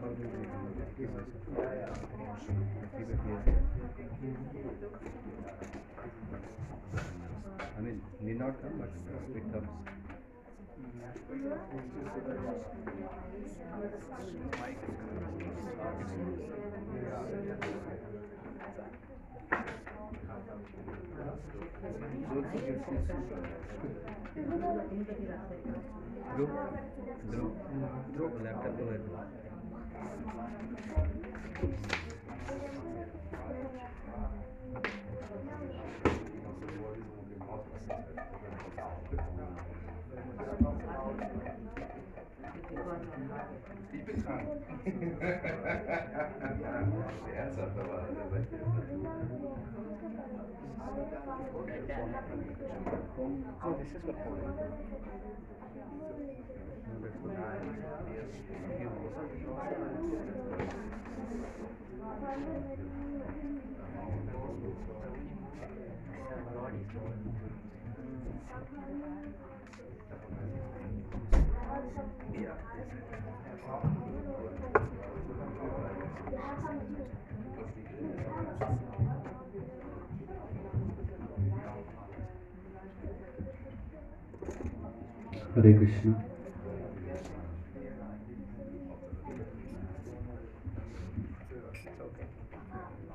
[0.00, 0.04] I
[7.80, 8.90] mean, need not come, but
[9.36, 9.68] it comes.
[26.38, 26.50] Dhruv,
[27.30, 27.52] Dhruv,
[28.14, 29.47] Dhruv, laptop
[53.60, 54.16] Oh, this is what
[85.58, 86.27] Hare Krishna.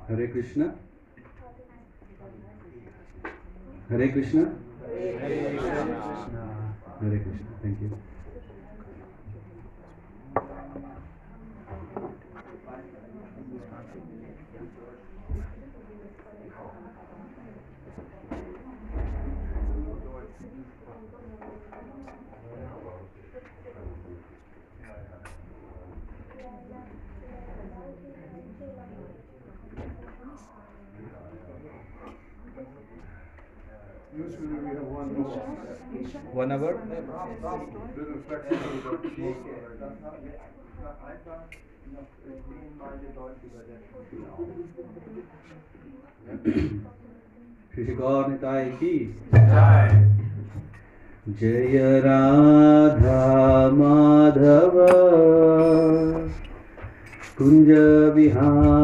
[0.06, 0.74] Hare Krishna.
[3.88, 4.52] Hare Krishna.
[7.00, 7.46] Hare Krishna.
[7.62, 7.98] Thank you.
[34.16, 35.38] Usually we have one more.
[36.32, 36.72] One hour.
[37.96, 39.40] Little flexible, but most.
[47.74, 48.92] Shri Gaur Nitai की
[51.40, 53.18] जय राधा
[53.78, 54.76] माधव
[57.38, 57.70] कुंज
[58.14, 58.74] बिहारी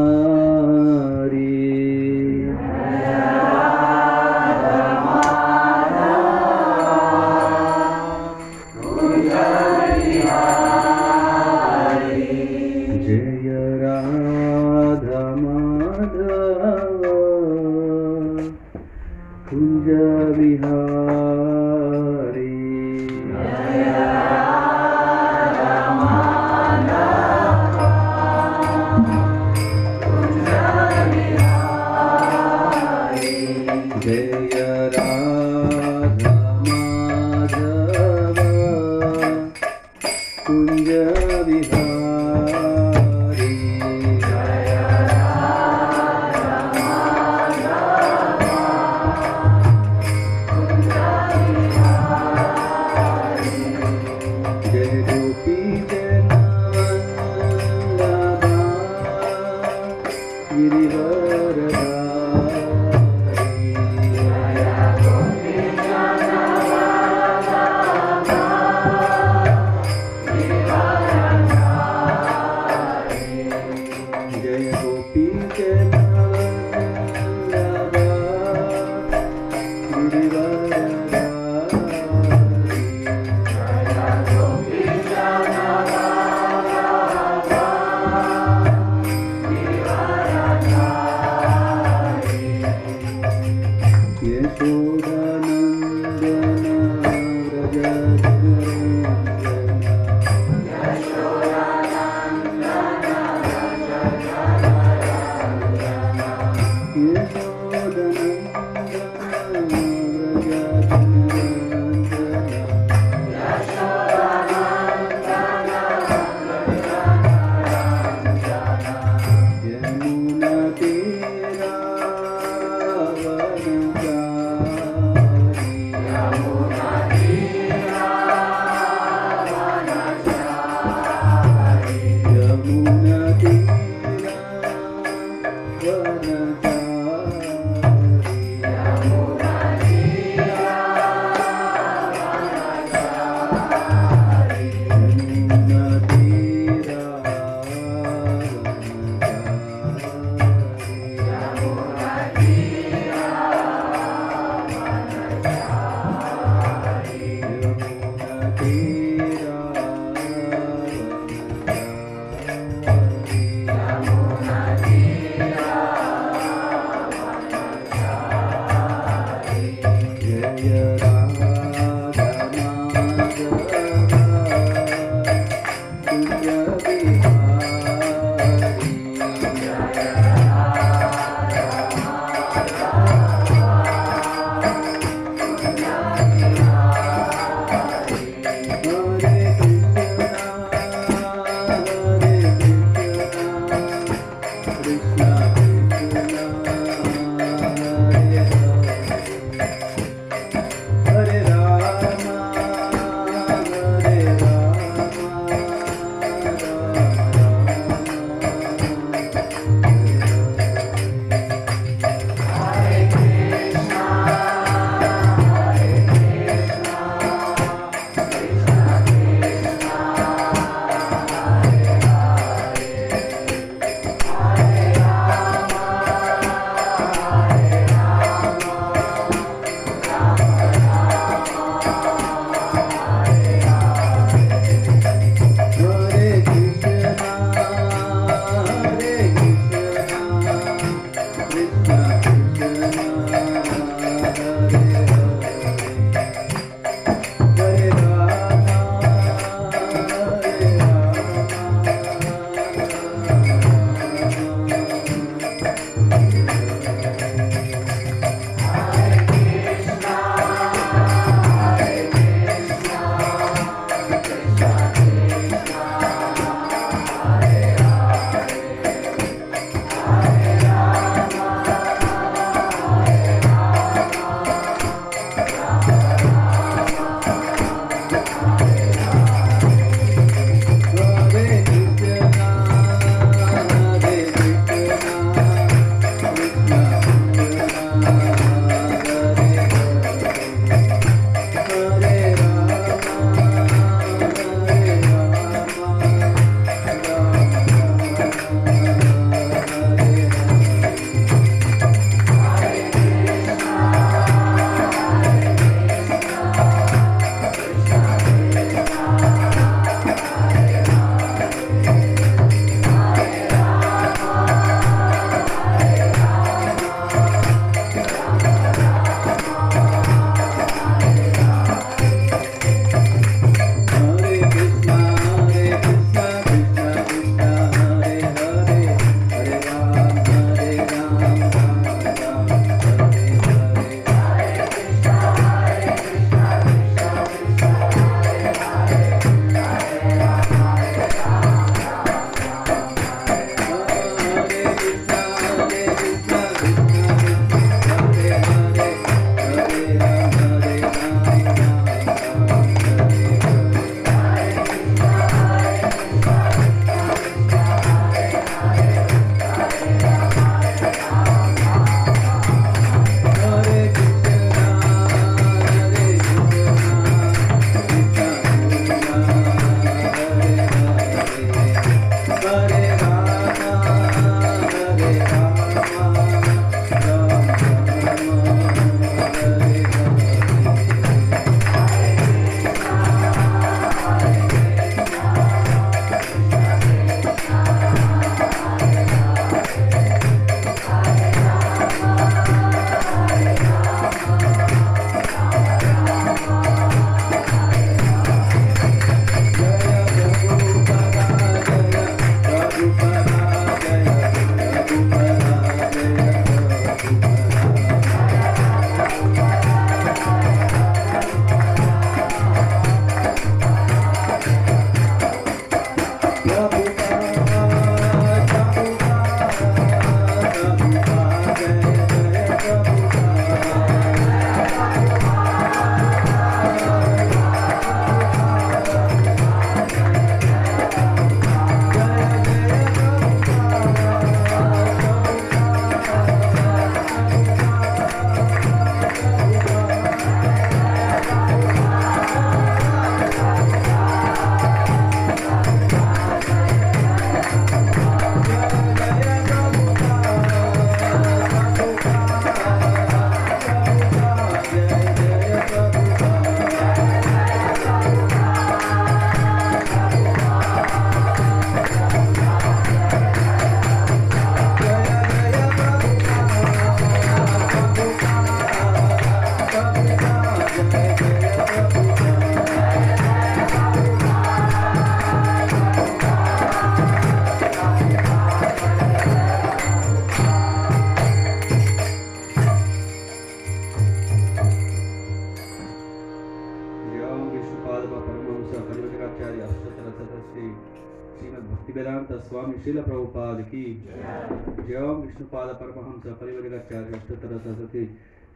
[495.41, 498.05] विष्णुपाद परमहंस परिवरगाचार्य अष्टोत्तर सरस्वती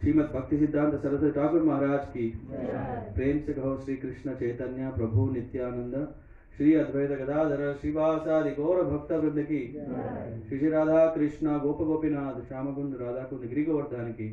[0.00, 2.26] श्रीमद भक्ति सिद्धांत सरस्वती ठाकुर महाराज की।
[3.14, 5.94] प्रेम से कहो श्री कृष्ण चैतन्य प्रभु नित्यानंद
[6.56, 9.60] श्री अद्वैत गदाधर श्रीवासादि गौर भक्त वृंद की
[10.48, 14.28] श्री श्री राधा कृष्ण गोप गोपीनाथ श्याम कुंद राधा कुंद गिरी गोवर्धन की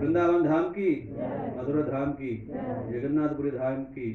[0.00, 0.92] वृंदावन धाम की
[1.58, 4.06] मधुर धाम की जगन्नाथपुरी धाम की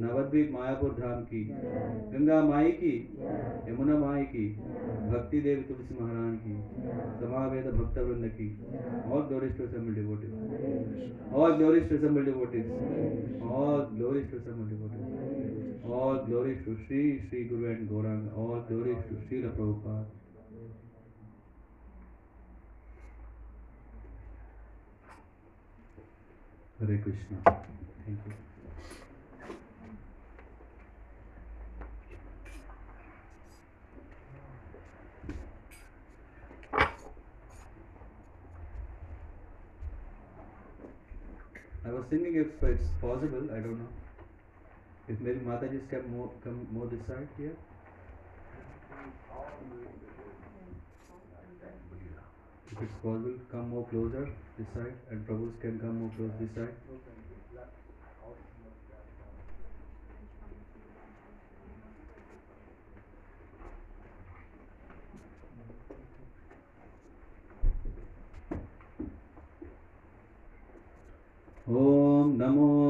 [0.00, 1.44] नवद्वीप मायापुर धाम की
[2.14, 2.92] गंगा माई की
[3.68, 4.48] यमुना माई की
[5.06, 6.56] भक्ति देवी तुलसी महारानी की
[7.20, 8.50] समावेद भक्त वृंद की
[9.10, 10.34] all glories to assembled devotees
[11.32, 12.68] all glories to assembled devotees
[13.52, 15.29] all glories to assembled devotees
[15.90, 20.04] all glories to Sri Sri Guru and Gaurang all glories to Srila Prabhupada.
[26.80, 27.42] Hare Krishna.
[28.06, 28.32] Thank you.
[41.84, 43.99] I was thinking if it's possible, I don't know.
[45.10, 47.56] If maybe Mataji's can more come more this side here.
[52.70, 56.54] If it's possible, come more closer this side, and Prabhus can come more close this
[56.54, 56.76] side.
[71.68, 72.89] Om NaMo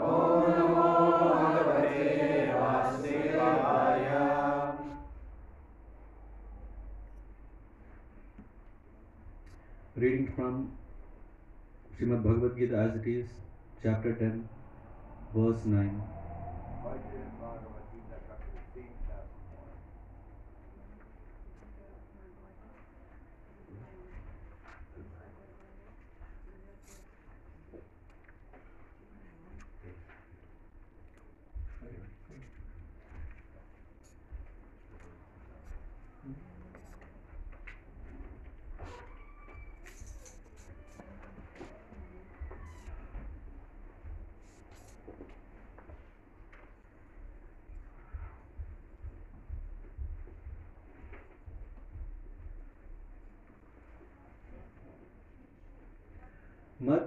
[10.01, 10.71] Reading from
[11.95, 13.27] Srimad Bhagavad Gita as it is,
[13.83, 14.49] chapter 10,
[15.31, 16.10] verse 9.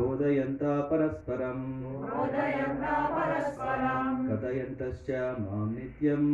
[0.00, 1.64] बोधयन्ता परस्परम्
[4.28, 5.10] कथयन्तश्च
[5.40, 6.28] मां नित्यम्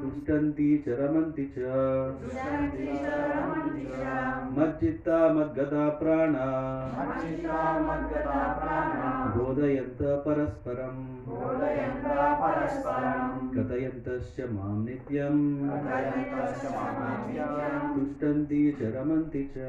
[0.00, 1.58] तुष्टन्ति च रमन्ति च
[4.58, 6.46] मच्चित्ता मद्गता प्राणा
[9.36, 11.02] बोधयन्त परस्परम्
[13.56, 15.42] कथयन्तश्च मां नित्यम्
[17.94, 19.68] तुष्टन्ति च रमन्ति च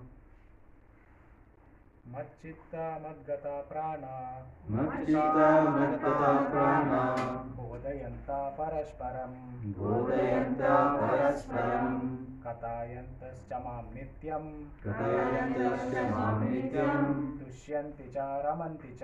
[2.11, 9.31] मच्चित्ता मद्गता प्राणा। मच्चिता मद्गता प्राणा। बोधयन्ता परस्परं
[9.71, 10.57] बोधयन्त
[11.01, 18.99] परस्परम्। कथायन्तश्च मां नित्यं कथयन्तश्च मां नित्यम्। तुष्यन्ति च रमन्ति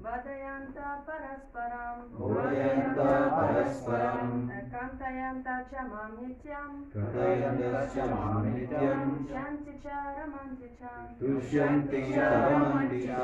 [0.05, 0.77] वदयन्त
[1.07, 2.99] परस्परम् बोधयन्त
[3.33, 4.31] परस्परम्
[4.73, 13.19] कन्तयन्त च माँ नित्यम्। कथयन्तश्च माँ नित्यम्। शन्ति च रमन्ति च तुष्यन्ति च रमन्ति च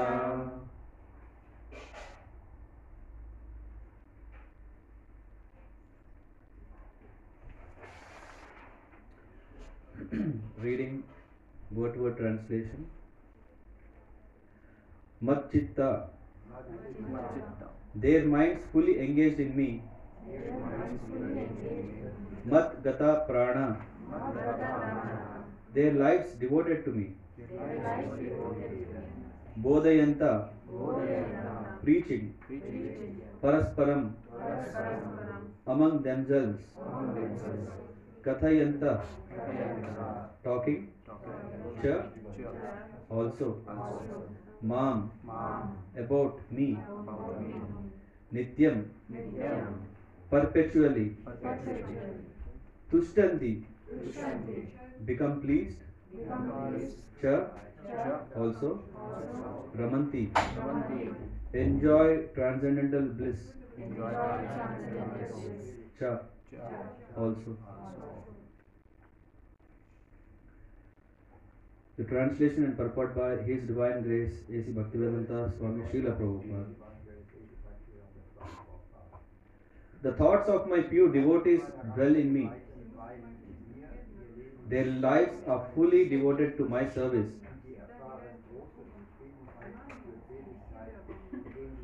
[10.65, 11.03] reading
[11.73, 12.85] to word translation.
[15.23, 16.07] Matchitta,
[17.95, 19.81] their minds fully engaged in me.
[22.45, 23.77] Mat gata prana,
[25.73, 27.13] their lives devoted to me.
[29.61, 30.49] Bodhayanta,
[31.83, 32.33] preaching.
[33.41, 34.11] Parasparam,
[35.67, 36.61] among themselves.
[38.23, 39.01] Kathayanta,
[40.43, 40.94] talking.
[41.81, 41.95] Cha,
[43.09, 43.57] also.
[44.61, 45.11] Mam,
[45.97, 46.77] about me.
[48.33, 48.85] Nityam,
[50.29, 51.15] perpetually.
[52.91, 53.63] Tushtanti,
[55.05, 55.77] become pleased.
[57.21, 57.49] Cha,
[58.35, 58.79] also.
[59.77, 60.29] Ramanti,
[61.53, 63.37] enjoy transcendental bliss.
[65.99, 66.19] Cha,
[67.17, 67.57] also.
[71.97, 74.71] The translation and purport by His Divine Grace A.C.
[74.73, 76.65] Bhaktivedanta Swami Srila Prabhupada.
[80.01, 81.61] The thoughts of my pure devotees
[81.95, 82.49] dwell in me.
[84.67, 87.31] Their lives are fully devoted to my service.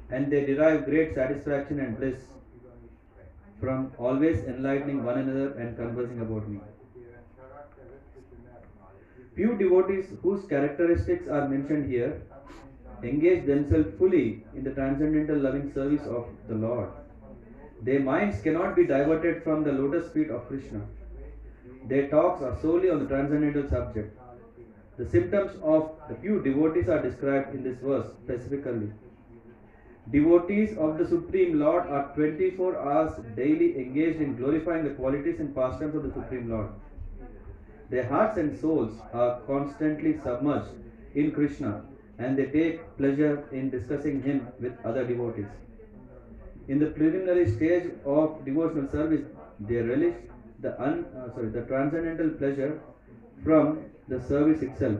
[0.09, 2.21] And they derive great satisfaction and bliss
[3.61, 6.59] from always enlightening one another and conversing about me.
[9.35, 12.21] Few devotees whose characteristics are mentioned here
[13.01, 16.89] engage themselves fully in the transcendental loving service of the Lord.
[17.81, 20.81] Their minds cannot be diverted from the lotus feet of Krishna.
[21.87, 24.19] Their talks are solely on the transcendental subject.
[24.97, 28.91] The symptoms of the few devotees are described in this verse specifically.
[30.11, 35.55] Devotees of the Supreme Lord are 24 hours daily engaged in glorifying the qualities and
[35.55, 36.67] pastimes of the Supreme Lord.
[37.91, 40.71] Their hearts and souls are constantly submerged
[41.13, 41.83] in Krishna
[42.17, 45.51] and they take pleasure in discussing Him with other devotees.
[46.69, 49.25] In the preliminary stage of devotional service,
[49.59, 50.15] they relish
[50.59, 52.79] the un, uh, sorry the transcendental pleasure
[53.43, 54.99] from the service itself,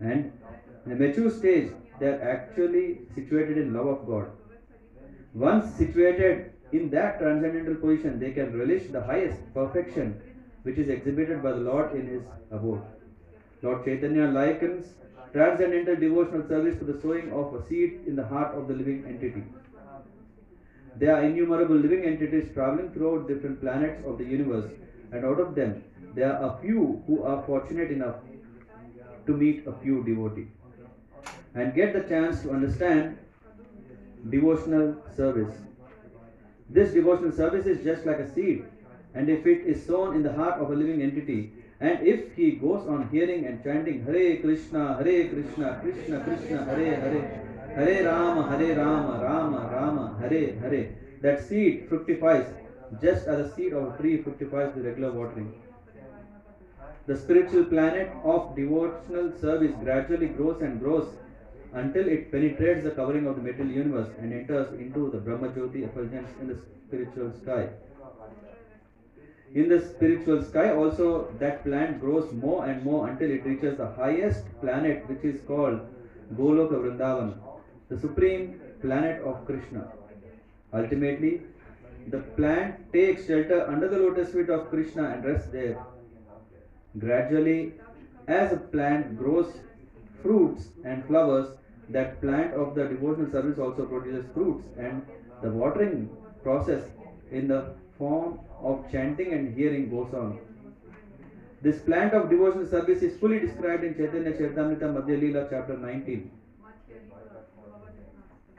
[0.00, 0.32] and
[0.84, 4.30] in the mature stage, they are actually situated in love of God.
[5.34, 10.20] Once situated in that transcendental position, they can relish the highest perfection
[10.66, 12.82] which is exhibited by the Lord in His abode.
[13.62, 14.94] Lord Chaitanya likens
[15.32, 19.04] transcendental devotional service to the sowing of a seed in the heart of the living
[19.06, 19.42] entity.
[20.96, 24.70] There are innumerable living entities traveling throughout different planets of the universe,
[25.12, 28.16] and out of them, there are a few who are fortunate enough
[29.26, 30.46] to meet a few devotee
[31.54, 33.18] and get the chance to understand
[34.30, 35.54] devotional service.
[36.70, 38.64] This devotional service is just like a seed,
[39.16, 42.50] and if it is sown in the heart of a living entity, and if he
[42.52, 47.22] goes on hearing and chanting Hare Krishna, Hare Krishna, Krishna Krishna, Hare Hare,
[47.76, 50.86] Hare Rama, Hare Rama, Rama Rama, Hare Hare,
[51.22, 52.44] that seed fructifies
[53.02, 55.52] just as a seed of a tree fructifies with regular watering.
[57.06, 61.06] The spiritual planet of devotional service gradually grows and grows
[61.72, 65.84] until it penetrates the covering of the material universe and enters into the Brahma Jyoti
[65.84, 67.68] effulgence in the spiritual sky.
[69.54, 73.86] In the spiritual sky, also, that plant grows more and more until it reaches the
[73.86, 75.80] highest planet, which is called
[76.34, 77.34] Goloka Vrindavan,
[77.88, 79.88] the supreme planet of Krishna.
[80.72, 81.42] Ultimately,
[82.08, 85.78] the plant takes shelter under the lotus feet of Krishna and rests there.
[86.98, 87.72] Gradually,
[88.26, 89.52] as a plant grows
[90.22, 91.46] fruits and flowers,
[91.90, 95.02] that plant of the devotional service also produces fruits, and
[95.40, 96.10] the watering
[96.42, 96.82] process
[97.30, 97.64] in the
[97.98, 100.38] form of chanting and hearing goes on.
[101.62, 106.30] This plant of devotional service is fully described in Chaitanya Charitamrita Madhya Leela, chapter 19.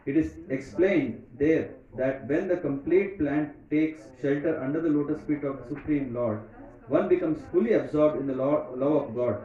[0.05, 5.43] It is explained there that when the complete plant takes shelter under the lotus feet
[5.43, 6.39] of the Supreme Lord,
[6.87, 9.41] one becomes fully absorbed in the love of God.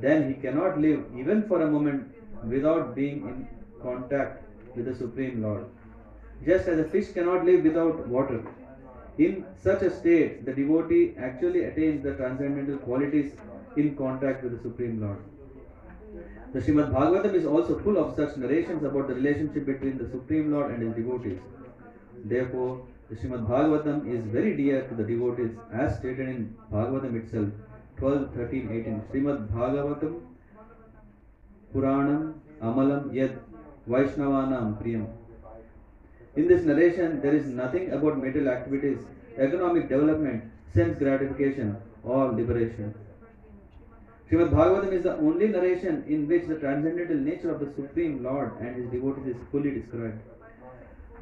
[0.00, 2.14] Then he cannot live even for a moment
[2.46, 3.48] without being in
[3.82, 4.42] contact
[4.74, 5.66] with the Supreme Lord.
[6.44, 8.42] Just as a fish cannot live without water.
[9.18, 13.32] In such a state, the devotee actually attains the transcendental qualities
[13.76, 15.18] in contact with the Supreme Lord.
[16.52, 20.52] The Srimad Bhagavatam is also full of such narrations about the relationship between the Supreme
[20.52, 21.38] Lord and his devotees.
[22.24, 27.48] Therefore, The Srimad Bhagavatam is very dear to the devotees as stated in Bhagavatam itself
[27.96, 29.02] 12, 13, 18.
[29.10, 30.20] Srimad Bhagavatam
[31.74, 33.38] Puranam Amalam Yad
[33.88, 35.06] Vaishnavanam Priyam.
[36.38, 38.98] In this narration, there is nothing about material activities,
[39.36, 42.94] economic development, sense gratification, or liberation.
[44.30, 48.52] Srimad Bhagavatam is the only narration in which the transcendental nature of the Supreme Lord
[48.60, 50.20] and his devotees is fully described.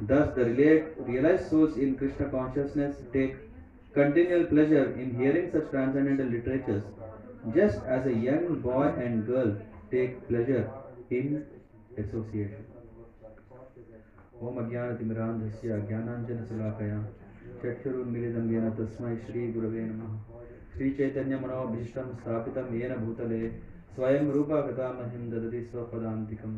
[0.01, 0.45] Thus, the
[1.07, 3.35] realized souls in Krishna consciousness take
[3.95, 6.83] continual pleasure in hearing such transcendental literatures,
[7.55, 9.55] just as a young boy and girl
[9.89, 10.69] take pleasure
[11.09, 11.43] in
[11.97, 12.66] association.
[14.41, 16.97] ओम अज्ञानतिमिरान्धस्य ज्ञानाञ्जनशलाकया
[17.63, 20.17] चक्षुरुन्मिलितं येन तस्मै श्रीगुरवे नमः।
[20.73, 23.49] श्रीचैतन्यमनोभीष्टं स्थापितं येन भूतले
[23.95, 26.53] स्वयं रूपा कथामह्यं ददति स्वपदान्तिकं।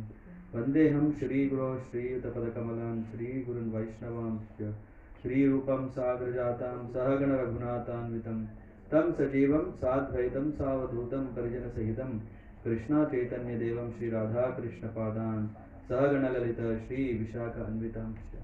[0.56, 4.76] वन्देऽहं श्रीगुरो श्रीयुतपदकमलान् श्रीगुरुन् वैष्णवांश्च।
[5.22, 8.46] श्रीरूपं साग्रजातां सहगणरघुनाथान्वितं।
[8.92, 12.20] तं सजीवं साद्वैतं सावधूतं परिजनसहितं
[12.64, 18.36] कृष्णाचैतन्यदेवं श्रीराधाकृष्णपादान्। सहगणललित श्रीविशाख अन्वितांश्च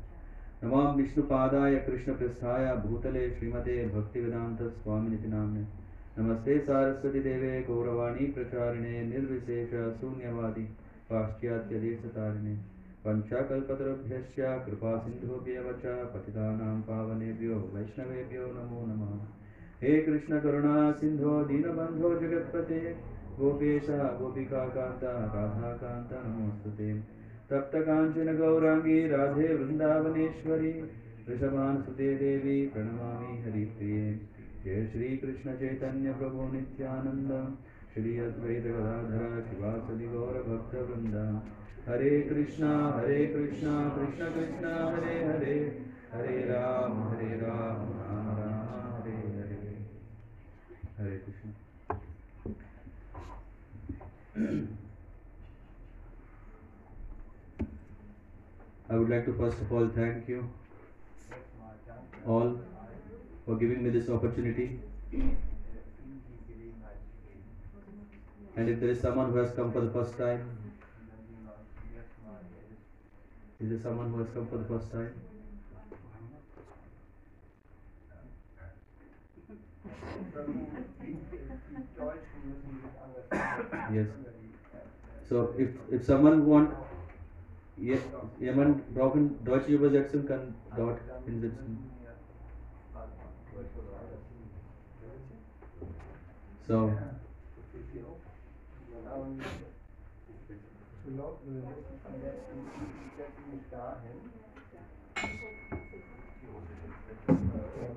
[0.63, 5.65] नमां विष्णुपादाय कृष्णपृष्ठाय भूतले श्रीमते भक्तिवेदान्त स्वामिनिति नाम्ने
[6.19, 10.63] नमस्ते सारस्वती देवे गौरवाणी प्रचारिणे निर्विशेष शून्यवादी
[11.09, 12.55] पाश्चात्यदेशतारिणे।
[13.05, 19.25] पञ्चाकल्पतरुभ्यश्च कृपा सिन्धुभ्यव च पतितानां पावनेभ्यो वैष्णवेभ्यो नमो नमः।
[19.81, 22.95] हे कृष्ण करुणा सिन्धो दीनबन्धो जगत्पते।
[23.39, 30.89] गोपेश गोपिकान्त राधाकान्त नमोऽस्तुते तप्तकाञ्चन गौराङ्गी राधे वृन्दावनेश्वरी
[31.29, 34.19] वृषभानुसुते देवी, प्रणमामि हरिप्रिये।
[34.65, 37.57] जय श्रीकृष्णचैतन्य प्रभु नित्यानन्द।
[37.93, 41.41] श्री अद्वैत गदाधर शिवासदि गौरभक्तवृन्द
[41.89, 49.11] हरे कृष्णा हरे कृष्णा, कृष्ण कृष्ण, हरे हरे। हरे राम हरे राम राम राम, हरे
[49.11, 49.77] हरे।
[50.97, 51.49] हरे Krishna.
[58.89, 60.49] I would like to first of all thank you
[62.25, 62.59] all
[63.45, 64.79] for giving me this opportunity.
[68.55, 70.49] And if there is someone who has come for the first time,
[73.59, 75.11] is there someone who has come for the first time?
[83.93, 84.07] Yes.
[85.29, 86.69] So if if someone want
[87.77, 87.99] je-
[88.39, 91.77] jemand brauchen deutsche Übersetzung kann dort hinsetzen.
[96.67, 96.91] So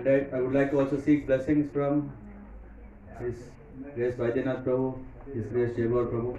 [0.06, 2.12] And I, I would like to also seek blessings from
[3.18, 3.34] His
[3.94, 5.02] Grace Vaidyanath Prabhu,
[5.34, 6.38] His Grace Jayabhar Prabhu,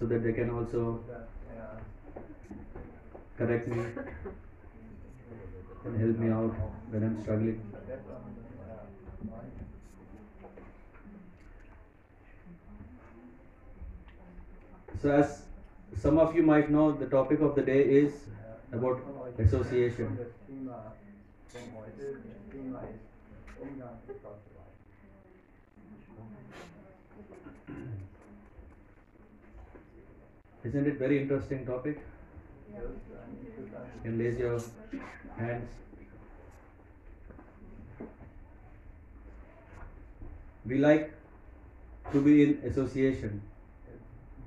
[0.00, 0.98] so that they can also
[3.38, 3.84] correct me
[5.84, 6.50] and help me out
[6.90, 7.60] when I'm struggling.
[15.00, 15.42] So, as
[15.94, 18.24] some of you might know, the topic of the day is
[18.72, 18.98] about
[19.38, 20.18] association.
[30.64, 32.00] Isn't it very interesting topic?
[32.74, 32.80] You
[34.02, 34.60] can raise your
[35.38, 35.70] hands.
[40.66, 41.12] We like
[42.12, 43.40] to be in association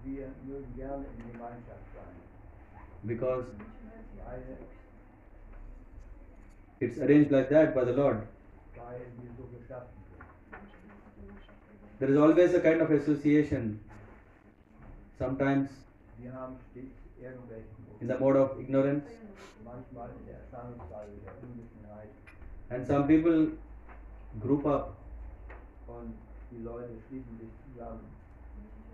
[0.03, 2.15] Wir mögen gerne in Gemeinschaft sein,
[3.03, 3.45] because
[4.25, 4.57] weil,
[6.79, 8.27] it's arranged like that by the Lord.
[11.99, 13.79] There is always a kind of association,
[15.17, 15.69] sometimes
[18.01, 19.05] in the mode of ignorance,
[22.69, 23.49] and some people
[24.39, 24.95] group up.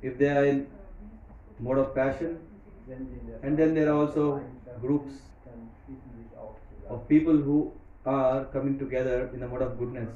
[0.02, 0.68] If they are in
[1.60, 2.40] mode of passion,
[2.88, 4.42] And then there are also
[4.82, 5.14] groups
[6.90, 7.74] of people who
[8.06, 10.10] are coming together in the mode of goodness.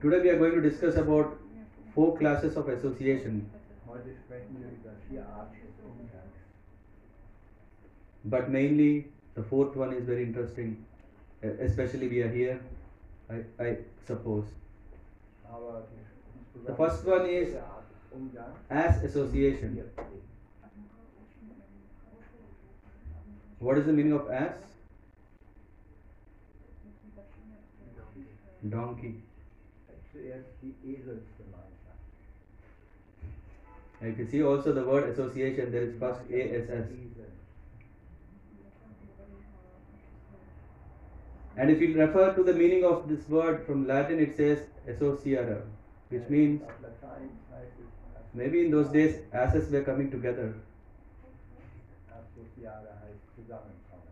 [0.00, 1.38] Today we are going to discuss about
[1.94, 3.50] four classes of association,
[8.24, 10.84] but mainly the fourth one is very interesting,
[11.42, 12.60] especially we are here,
[13.30, 13.76] I, I
[14.06, 14.44] suppose.
[16.66, 17.54] The first one is.
[18.70, 19.82] As association.
[23.58, 24.54] What is the meaning of ass?
[28.68, 29.22] Donkey.
[34.02, 36.88] You see also the word association, there is first ASS.
[41.56, 45.62] And if you refer to the meaning of this word from Latin, it says associare,
[46.10, 46.60] which means
[48.34, 50.54] maybe in those days asses were coming together.
[53.46, 54.10] Zusammenkommen.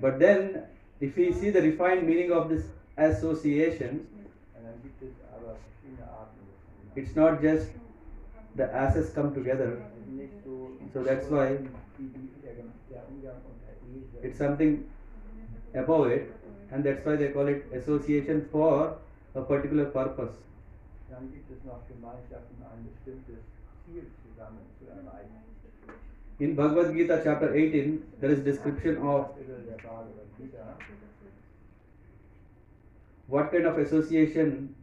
[0.00, 0.62] But then,
[1.00, 2.64] if we see the refined meaning of this
[2.96, 4.06] association,
[4.54, 6.96] Und dann gibt es aber verschiedene Arten des Umgangs.
[6.96, 7.70] it's not just
[8.56, 11.58] the asses come together, Es ist nicht so, that's why-
[11.98, 12.54] wie die, der,
[12.90, 14.24] der Umgang unter Esel.
[14.24, 14.84] it's something
[15.74, 16.30] above it,
[16.70, 18.96] and that's why they call it association for
[19.34, 20.36] a particular purpose.
[21.10, 23.42] Dann gibt es noch Gemeinschaften, ein bestimmtes
[23.84, 25.42] Ziel zusammen zu erreichen.
[26.40, 29.28] In Bhagavad Gita, chapter 18, there is description of
[33.26, 34.74] what kind of association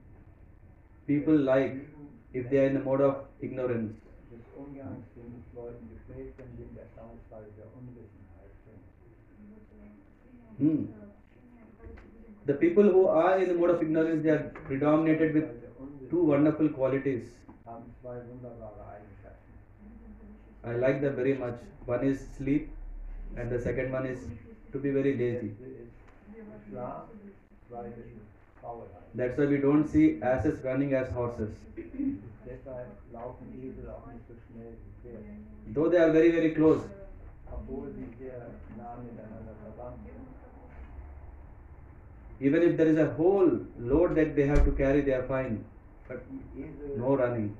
[1.07, 1.75] people like
[2.33, 3.97] if they are in the mode of ignorance.
[10.59, 10.85] Hmm.
[12.45, 16.69] The people who are in the mode of ignorance, they are predominated with two wonderful
[16.69, 17.23] qualities.
[20.67, 21.59] I like them very much.
[21.85, 22.69] One is sleep,
[23.37, 24.19] and the second one is
[24.73, 25.51] to be very lazy.
[29.15, 31.49] That's why we don't see asses running as horses.
[35.73, 36.81] Though they are very, very close,
[42.39, 43.49] even if there is a whole
[43.79, 45.63] load that they have to carry, they are fine.
[46.07, 46.23] But
[46.97, 47.55] no running.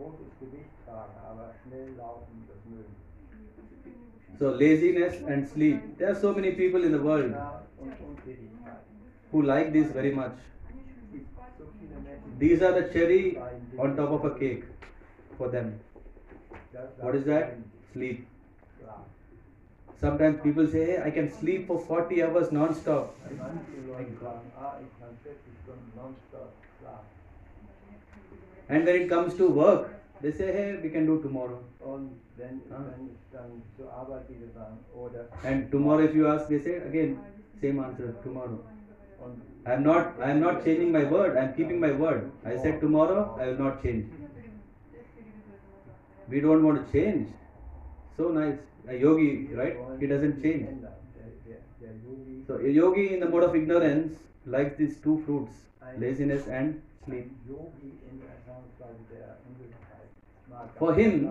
[0.00, 2.96] Großes Gewicht tragen, aber schnell laufen, das mögen.
[4.38, 5.98] So, laziness and sleep.
[5.98, 8.80] There are so many people in the world Schlaf und Untätigkeit.
[9.30, 10.32] who like this very much.
[10.32, 13.38] Es gibt so viele Menschen, These are the cherry
[13.78, 14.64] on top of a cake
[15.36, 15.78] for them.
[17.00, 17.56] What is that?
[17.92, 18.26] Sleep.
[20.00, 23.14] Sometimes people say, hey, I can sleep for 40 hours non-stop.
[28.70, 29.88] And when it comes to work,
[30.22, 31.58] they say, hey, we can do tomorrow.
[31.80, 32.84] Und wenn, Ah.
[32.90, 34.76] wenn es dann zur Arbeit geht, dann sagen,
[35.44, 37.18] And tomorrow, if you ask, they say again,
[37.60, 38.60] same answer, tomorrow.
[39.66, 41.36] I am not, I am not changing my word.
[41.36, 42.30] I am keeping my word.
[42.44, 44.06] I said tomorrow, I will not change.
[46.28, 47.28] We don't want to change.
[48.16, 48.58] So nice.
[48.88, 49.76] A yogi, right?
[49.98, 50.68] He doesn't change.
[52.46, 54.14] So a yogi in the mode of ignorance
[54.46, 55.52] likes these two fruits,
[55.98, 57.30] laziness and sleep.
[58.50, 60.10] Ein Yogi in der Erfahrungsweise der Unwissenheit
[60.48, 61.28] mag For him,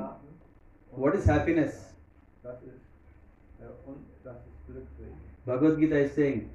[0.91, 1.93] What is happiness?
[2.43, 2.82] Das ist,
[3.86, 5.17] und das ist Glück für ihn.
[5.45, 6.49] Bhagavad Gita is saying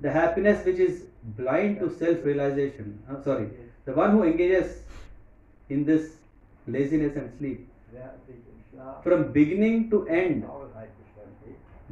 [0.00, 2.98] the happiness which is blind to self-realization.
[3.08, 3.50] I'm sorry,
[3.84, 4.82] the one who engages
[5.68, 6.16] in this
[6.66, 10.44] laziness and sleep Wer sich im Schlaf from beginning to end,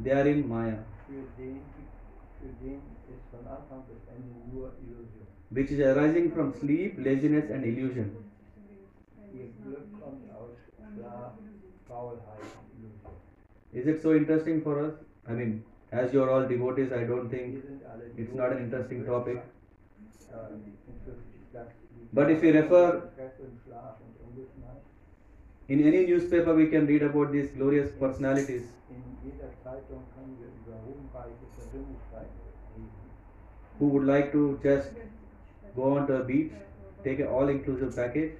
[0.03, 0.79] they are in Maya,
[5.53, 8.17] which is arising from sleep, laziness, and illusion.
[13.73, 14.93] Is it so interesting for us?
[15.27, 17.57] I mean, as you are all devotees, I don't think
[18.17, 19.43] it's not an interesting topic.
[22.13, 23.09] But if you refer-
[25.67, 28.63] in any newspaper we can read about these glorious personalities
[33.79, 34.91] who would like to just
[35.75, 36.51] go on to a beach,
[37.03, 38.33] take an all-inclusive package,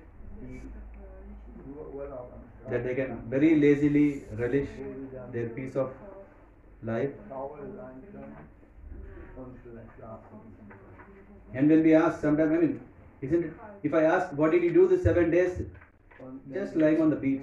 [2.69, 4.69] that they can very lazily relish
[5.32, 5.91] their piece of
[6.84, 7.12] life.
[11.54, 12.80] And when we ask, sometimes, I mean,
[13.22, 15.62] isn't it, if I ask, what did you do the seven days?
[16.54, 17.41] Just lying on the beach.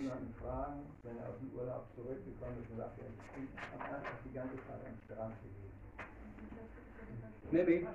[7.52, 7.86] Maybe.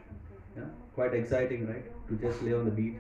[0.57, 0.63] Yeah,
[0.93, 1.85] quite exciting, right?
[2.09, 2.95] To just lay on the beach.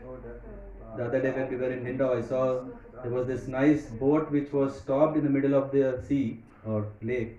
[0.97, 2.63] The other day when we were in Lindau, I saw
[3.03, 6.87] there was this nice boat which was stopped in the middle of the sea or
[7.01, 7.33] lake.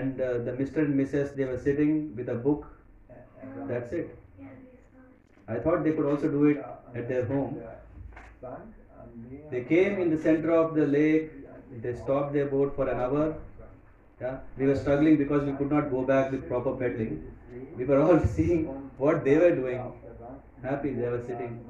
[0.00, 0.78] and uh, the Mr.
[0.82, 1.34] and Mrs.
[1.36, 2.66] they were sitting with a book.
[3.70, 4.16] That's it.
[5.48, 7.60] I thought they could also do it at their home.
[9.50, 11.30] They came in the center of the lake.
[11.82, 13.34] They stopped their boat for an hour.
[14.20, 17.30] Yeah, we were struggling because we could not go back with proper pedaling.
[17.76, 18.66] We were all seeing
[18.98, 19.92] what they were doing.
[20.62, 21.64] Happy they were sitting.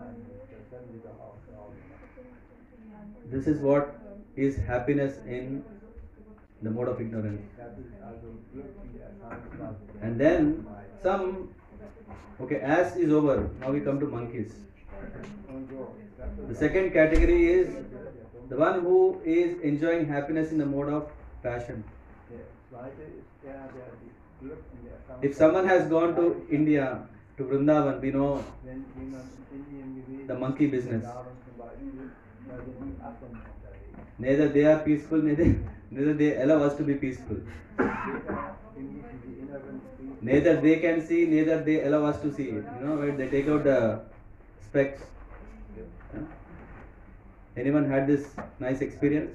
[3.30, 3.98] This is what
[4.36, 5.64] is happiness in
[6.62, 7.42] the mode of ignorance.
[10.00, 10.66] And then
[11.02, 11.48] some,
[12.40, 13.50] okay, ass is over.
[13.60, 14.52] Now we come to monkeys.
[16.48, 17.74] The second category is
[18.48, 21.10] the one who is enjoying happiness in the mode of
[21.42, 21.82] passion.
[25.22, 28.44] If someone has gone to India, to Vrindavan, we know
[30.26, 31.04] The monkey business.
[34.18, 35.46] Neither they are peaceful, neither,
[35.90, 37.38] neither they allow us to be peaceful.
[40.20, 42.44] Neither they can see, neither they allow us to see.
[42.44, 44.00] You know, where they take out the
[44.64, 45.02] specs.
[47.56, 48.28] Anyone had this
[48.60, 49.30] nice experience?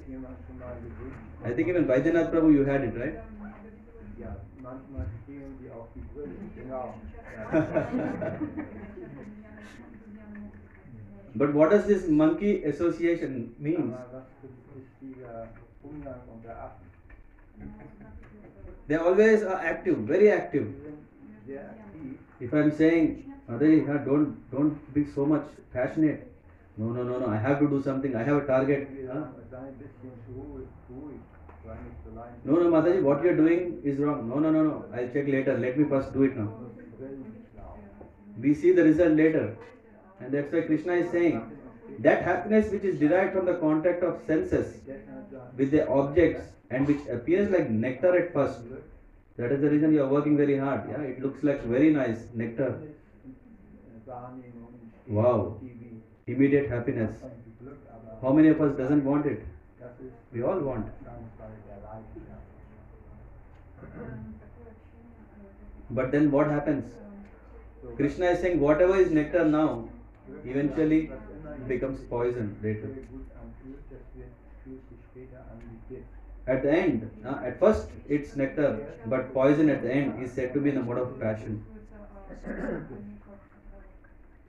[1.44, 3.18] I think even Baidyanath Prabhu, you had it, right?
[4.20, 6.28] Ja, manchmal stehen die auf die Brille.
[6.28, 6.50] Mhm.
[6.56, 6.94] Genau.
[11.34, 13.94] But what does this monkey association means?
[13.94, 14.24] Aber was
[14.76, 15.48] ist dieser
[15.82, 16.86] Umgang unter Affen?
[18.88, 20.66] They always are active, very active.
[20.66, 20.98] Die sind
[21.46, 22.18] sehr aktiv.
[22.40, 26.26] If I'm saying, Adai, yeah, don't don't be so much passionate.
[26.76, 27.26] No, no, no, no.
[27.26, 28.14] I have to do something.
[28.16, 28.88] I have a target.
[29.12, 29.26] Huh?
[32.44, 34.28] No, no, Mataji, what you are doing is wrong.
[34.28, 34.84] No, no, no, no.
[34.94, 35.56] I'll check later.
[35.58, 36.52] Let me first do it now.
[38.40, 39.56] We see the result later.
[40.20, 41.50] And that's why Krishna is saying
[42.00, 44.78] that happiness which is derived from the contact of senses
[45.56, 48.60] with the objects and which appears like nectar at first.
[49.36, 50.88] That is the reason you are working very hard.
[50.90, 52.80] Yeah, it looks like very nice nectar.
[55.06, 55.60] Wow.
[56.26, 57.14] Immediate happiness.
[58.20, 59.42] How many of us doesn't want it?
[60.32, 60.86] We all want.
[65.90, 66.92] But then what happens?
[67.96, 69.88] Krishna is saying whatever is nectar now
[70.44, 71.10] eventually
[71.66, 72.94] becomes poison later.
[76.46, 80.54] At the end, uh, at first it's nectar, but poison at the end is said
[80.54, 81.64] to be the mode of passion.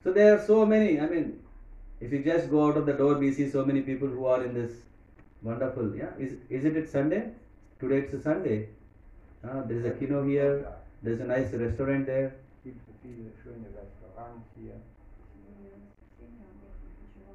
[0.04, 1.00] So there are so many.
[1.00, 1.40] I mean,
[2.00, 4.44] if you just go out of the door, we see so many people who are
[4.44, 4.72] in this
[5.42, 5.96] wonderful.
[5.96, 7.32] Yeah, is is it Sunday?
[7.80, 8.70] Today it's a Sunday.
[9.44, 10.68] Uh, there is a kino here.
[11.02, 12.36] There's a nice restaurant there.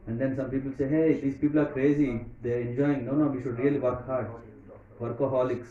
[0.06, 2.20] And then some people say, hey, these people are crazy.
[2.42, 3.06] They're enjoying.
[3.06, 4.28] No, no, we should really work hard.
[5.00, 5.66] Workaholics.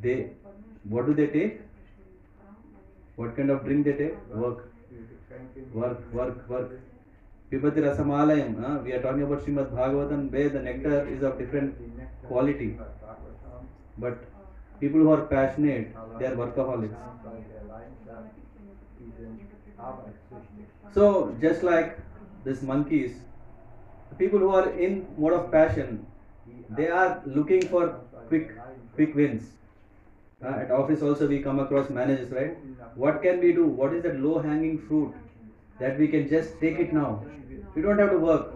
[0.00, 0.30] They,
[0.84, 1.60] what do they take?
[3.16, 4.14] What kind of drink they take?
[4.34, 4.70] Work,
[5.74, 6.80] work, work, work.
[7.50, 8.82] Pipati Rasamalayam.
[8.84, 11.74] We are talking about Srimad Bhagavatam where the nectar is of different
[12.26, 12.76] quality.
[13.98, 14.24] But
[14.80, 16.96] people who are passionate, they are workaholics.
[20.94, 21.98] So, just like
[22.44, 23.16] these monkeys,
[24.18, 26.06] people who are in mode of passion,
[26.70, 28.52] they are looking for quick,
[28.94, 29.50] quick wins.
[30.44, 32.56] Uh, at office also we come across managers, right?
[32.96, 33.66] What can we do?
[33.66, 35.14] What is that low hanging fruit
[35.78, 37.24] that we can just take it now?
[37.74, 38.54] We don't have to work.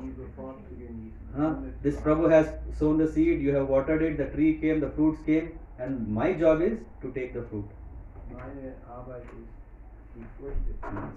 [1.36, 1.54] Huh?
[1.82, 5.20] This Prabhu has sown the seed, you have watered it, the tree came, the fruits
[5.24, 7.66] came, and my job is to take the fruit.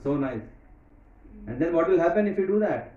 [0.03, 0.41] So nice.
[1.47, 2.93] And then what will happen if you do that?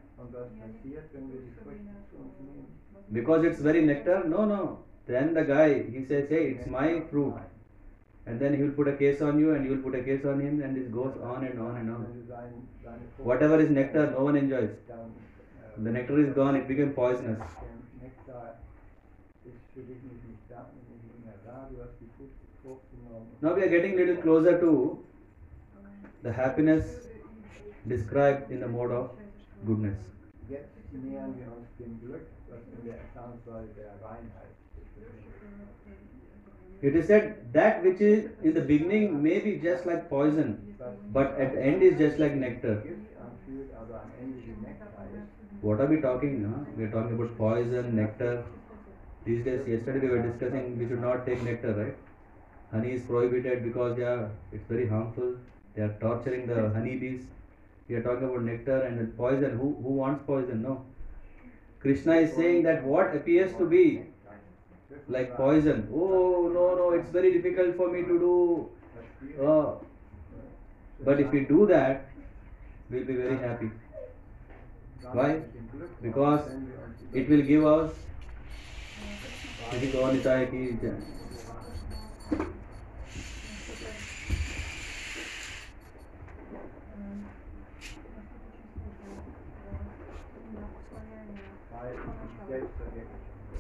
[3.12, 4.24] Because it's very nectar?
[4.26, 4.78] No, no.
[5.06, 7.34] Then the guy, he says, hey, it's my fruit.
[8.26, 10.24] And then he will put a case on you and you will put a case
[10.24, 12.02] on him and this goes on and on and on.
[13.18, 14.70] Whatever is nectar, no one enjoys.
[15.76, 17.40] The nectar is gone, it became poisonous.
[23.42, 25.04] Now we are getting little closer to
[26.22, 26.86] the happiness
[27.86, 29.10] described in the mode of
[29.66, 29.98] goodness.
[36.88, 40.50] It is said that which is in the beginning may be just like poison,
[41.12, 42.74] but at the end is just like nectar.
[45.62, 46.34] What are we talking?
[46.44, 46.58] Huh?
[46.76, 48.44] We are talking about poison, nectar.
[49.24, 51.96] These days, yesterday we were discussing we should not take nectar, right?
[52.70, 55.36] Honey is prohibited because yeah, it's very harmful.
[55.74, 57.22] They are torturing the honeybees.
[57.88, 59.56] We are talking about nectar and poison.
[59.62, 60.60] Who who wants poison?
[60.70, 60.80] No.
[61.86, 63.86] Krishna is saying that what appears to be
[65.08, 65.88] like poison.
[65.92, 68.68] Oh no, no, it's very difficult for me to do.
[69.42, 69.80] Oh.
[71.04, 72.08] But if we do that,
[72.90, 73.70] we'll be very happy.
[75.12, 75.40] Why?
[76.02, 76.48] Because
[77.12, 77.92] it will give us.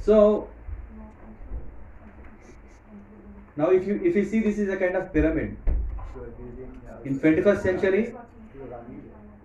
[0.04, 0.48] So
[3.56, 5.56] now if you if you see this is a kind of pyramid.
[7.04, 8.14] In 21st century,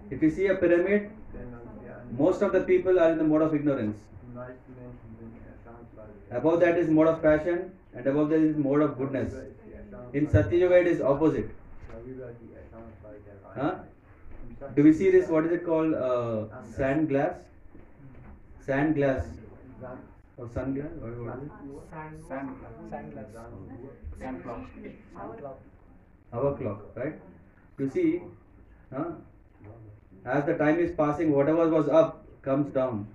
[0.10, 1.10] if you see a pyramid,
[2.18, 3.98] most of the people are in the mode of ignorance.
[6.32, 9.34] Above that is mode of passion, and above that is mode of goodness.
[10.14, 11.50] In Satya Yuga, it is opposite.
[13.56, 13.76] Huh?
[14.76, 15.28] Do we see this?
[15.28, 15.94] What is it called?
[15.94, 16.46] Uh,
[16.78, 17.36] sand glass?
[18.66, 19.26] Sand glass
[20.40, 20.92] or sun glass?
[21.00, 21.52] What, what is it?
[21.92, 22.50] Sand, sand,
[22.92, 23.30] sandless,
[24.20, 25.60] sand clock, sand clock.
[26.34, 27.16] Hour clock, right?
[27.78, 28.22] You see,
[28.94, 29.06] huh?
[30.26, 33.08] as the time is passing, whatever was up comes down.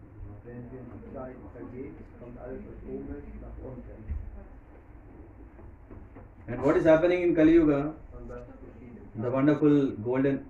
[0.47, 4.03] Wenn die Zeit vergeht, kommt alles, was oben ist, nach unten.
[6.49, 7.79] And what is happening in Kali Yuga,
[8.17, 9.23] Und das geschieht.
[9.23, 10.45] the wonderful golden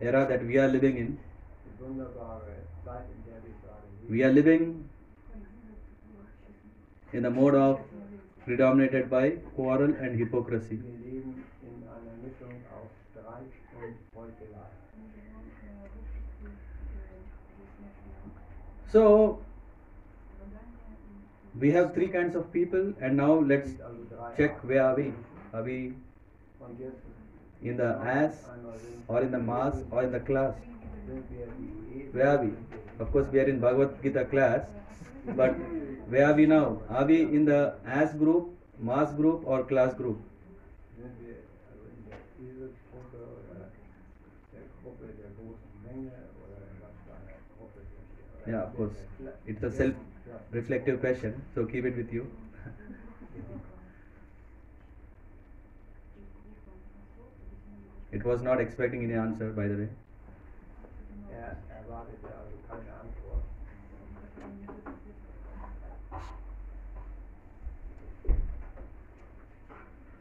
[0.00, 1.18] era that we are living in,
[1.66, 4.14] Die wunderbare Zeit, in der wir gerade leben.
[4.14, 4.88] we are living
[7.12, 7.80] in the mode of
[8.44, 10.80] predominated by quarrel and hypocrisy.
[18.92, 19.38] So,
[21.58, 23.70] we have three kinds of people, and now let's
[24.36, 25.12] check where are we?
[25.54, 25.94] Are we
[27.62, 28.44] in the ass
[29.08, 30.54] or in the mass or in the class?
[32.12, 32.52] Where are we?
[32.98, 34.66] Of course, we are in Bhagavad Gita class,
[35.26, 35.54] but
[36.08, 36.82] where are we now?
[36.88, 40.18] Are we in the ass group, mass group, or class group?
[48.46, 48.92] Yeah, of course.
[49.46, 52.30] It's a self-reflective question, so keep it with you.
[58.12, 59.88] It was not expecting any answer, by the way.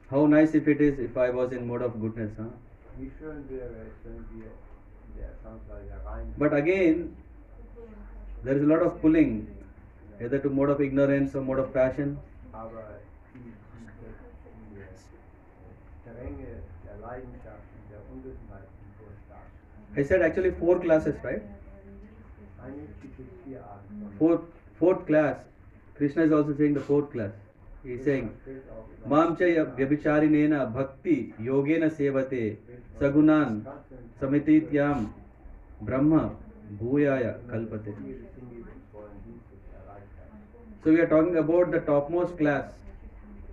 [0.10, 2.50] How nice if it is if I was in mode of goodness, huh?
[2.98, 4.52] Wie schön wäre es, wenn wir
[5.08, 7.16] in der Erfahrungsweise der Rein But again,
[8.44, 9.48] there is a lot of pulling,
[10.20, 12.18] either to mode of ignorance or mode of passion.
[19.96, 21.42] I said actually four classes, right?
[24.18, 24.42] Fourth,
[24.80, 25.38] fourth class.
[25.96, 27.32] Krishna is also saying the fourth class.
[27.84, 29.42] He is saying, spricht auch über माम च
[29.78, 32.44] व्यभिचारिणेन भक्ति योगेन सेवते
[33.00, 33.62] सगुणान
[34.22, 35.06] समितीत्याम
[35.86, 36.20] ब्रह्म
[36.82, 37.94] भूयाय कल्पते.
[40.84, 42.72] So we are talking about the topmost class.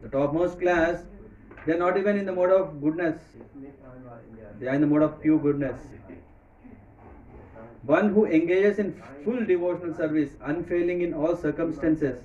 [0.02, 1.02] The topmost class,
[1.66, 3.16] they are not even in the mode of goodness.
[3.16, 5.76] Ist nicht einmal in der They are in the mode of pure goodness.
[7.82, 12.20] One who engages in full devotional service, unfailing in all circumstances,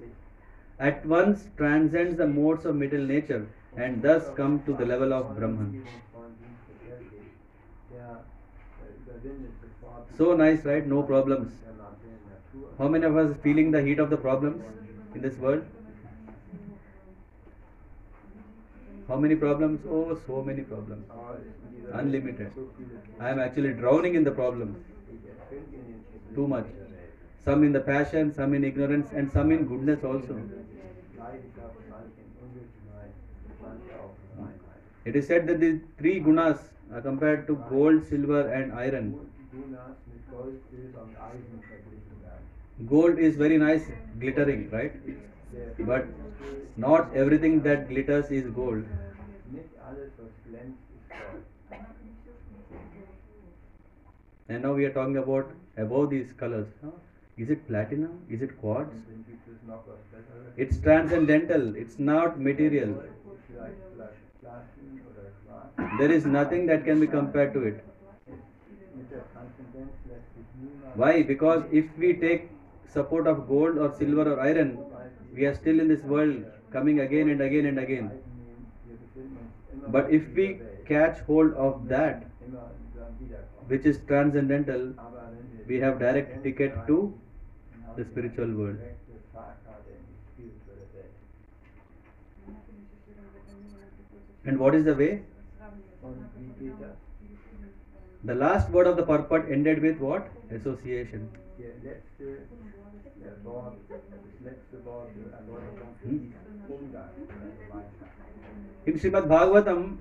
[0.80, 3.48] at once transcends the modes of material nature
[3.78, 5.86] and thus come to the level of Brahman.
[10.18, 10.86] So nice, right?
[10.86, 11.52] No problems.
[12.78, 14.64] How many of us feeling the heat of the problems
[15.16, 15.64] in this world?
[19.08, 19.82] How many problems?
[19.88, 21.06] Oh, so many problems.
[21.92, 22.52] Unlimited.
[23.20, 24.78] I am actually drowning in the problems.
[26.36, 26.66] Too much.
[27.46, 30.40] Some in the passion, some in ignorance, and some in goodness also.
[35.06, 36.58] It is said that the three gunas
[36.92, 39.14] are compared to gold, silver, and iron.
[42.88, 43.84] Gold is very nice,
[44.20, 44.92] glittering, right?
[45.80, 46.06] But
[46.78, 48.84] not everything that glitters is gold.
[54.50, 56.68] And now we are talking about above these colors.
[57.38, 58.20] Is it platinum?
[58.30, 58.94] Is it quartz?
[60.58, 63.04] It's transcendental, it's not material.
[65.98, 67.84] There is nothing that can be compared to it.
[70.96, 71.24] Why?
[71.24, 72.50] Because if we take
[72.88, 74.78] support of gold or silver or iron,
[75.34, 78.12] we are still in this world coming again and again and again.
[79.88, 82.26] But if we catch hold of that.
[83.68, 84.94] Which is transcendental,
[85.68, 87.14] we have direct ticket to
[87.96, 88.78] the spiritual world.
[94.46, 95.22] And what is the way?
[98.26, 100.28] The last word of the purport ended with what?
[100.52, 101.30] Association.
[106.04, 106.34] Hm?
[106.70, 107.14] Umgang
[108.86, 109.98] in Srimad Bhagavatam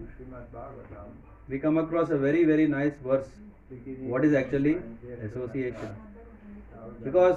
[1.49, 3.28] we come across a very very nice verse
[4.12, 4.76] what is actually
[5.28, 5.95] association
[7.03, 7.36] because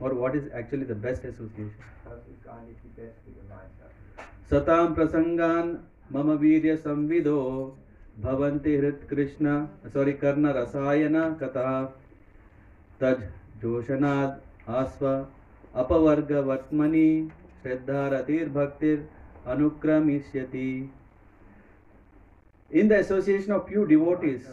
[0.00, 1.80] or what is actually the best association
[4.50, 7.38] satam prasangan mama virya samvido
[8.22, 9.56] bhavanti hrit krishna
[9.92, 11.66] sorry karna rasayana katha
[13.00, 13.28] tad
[13.62, 14.40] joshanad
[14.82, 15.14] asva
[15.84, 17.08] apavarga vatmani
[17.62, 18.98] shraddharatir bhaktir
[19.50, 20.70] अनुक्रमिष्यति
[22.72, 24.46] In the association of few devotees,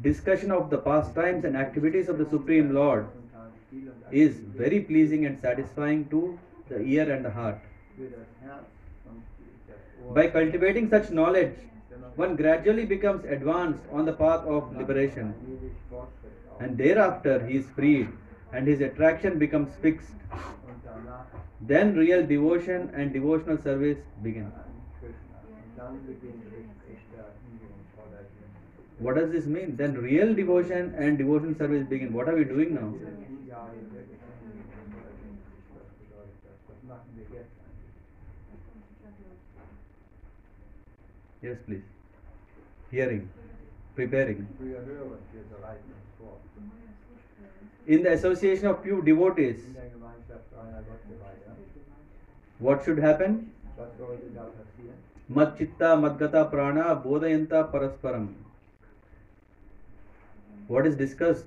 [0.00, 3.06] discussion of the pastimes and activities of the Supreme Lord
[4.10, 6.38] is very pleasing and satisfying to
[6.68, 7.58] the ear and the heart.
[10.14, 11.54] By cultivating such knowledge,
[12.14, 15.34] one gradually becomes advanced on the path of liberation,
[16.60, 18.08] and thereafter he is freed
[18.52, 20.14] and his attraction becomes fixed.
[21.60, 24.44] Then real devotion and devotional service begin.
[24.44, 24.52] an
[25.00, 25.36] Krishna.
[25.38, 25.75] Und dann beginnt echter hingebungsvoller Dienst.
[28.98, 29.76] What does this mean?
[29.76, 32.12] Then real devotion and devotion service begin.
[32.12, 32.94] What are we doing now?
[33.46, 35.44] Ja, jetzt wirklich hingebungsvoller Dienst.
[35.76, 36.58] Was bedeutet das?
[36.68, 37.94] Was machen wir jetzt eigentlich?
[41.42, 41.84] Yes, please.
[42.90, 43.28] Hearing,
[43.94, 44.46] preparing.
[44.60, 46.40] Wir hören, wir bereiten uns vor.
[47.86, 51.54] In the association of few devotees, In der Gemeinschaft einer Gottgeweiher.
[52.58, 53.52] what should happen?
[55.30, 58.28] Madgata prana bodhayanta parasparam.
[60.68, 61.46] What is discussed?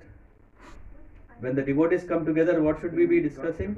[1.39, 3.77] When the devotees come together, what should we be discussing?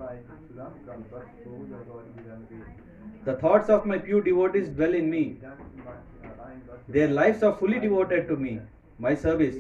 [3.26, 5.38] The thoughts of my few devotees dwell in me.
[6.90, 8.60] Their lives are fully devoted to me,
[8.98, 9.56] my service,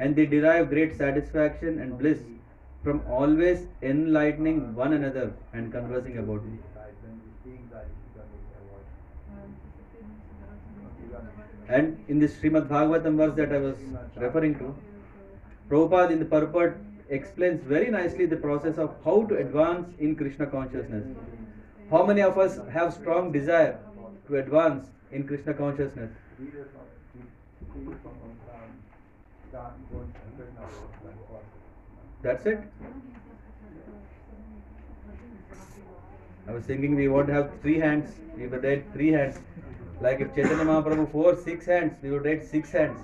[0.00, 2.18] and they derive great satisfaction and bliss
[2.82, 6.58] from always enlightening one another and conversing about me.
[11.68, 13.76] And in this Srimad Bhagavatam verse that I was
[14.16, 14.74] referring to,
[15.68, 16.78] Prabhupada in the purport
[17.10, 21.04] explains very nicely the process of how to advance in Krishna consciousness.
[21.90, 23.78] How many of us have strong desire
[24.28, 26.10] to advance in Krishna consciousness?
[32.22, 32.60] That's it.
[36.46, 39.38] I was thinking we won't have three hands, we would rate three hands.
[40.00, 43.00] Like if Chaitanya Mahaprabhu four, six hands, we would rate six hands.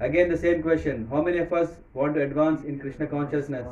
[0.00, 1.06] Again the same question.
[1.10, 3.66] How many of us want to advance in Krishna consciousness?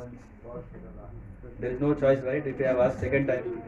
[1.59, 2.45] There is no choice, right?
[2.45, 3.61] If you have asked second time.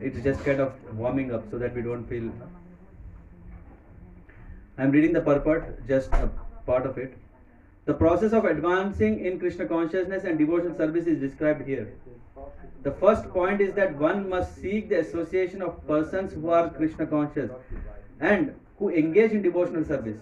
[0.00, 2.30] It's just kind of warming up so that we don't feel.
[4.78, 6.30] I'm reading the purport, just a
[6.66, 7.16] part of it.
[7.88, 11.90] The process of advancing in Krishna consciousness and devotional service is described here.
[12.82, 17.06] The first point is that one must seek the association of persons who are Krishna
[17.06, 17.50] conscious
[18.20, 20.18] and who engage in devotional service.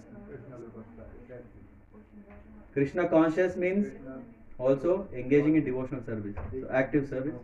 [2.71, 3.91] Krishna conscious means
[4.57, 7.35] also engaging in devotional service, so active service.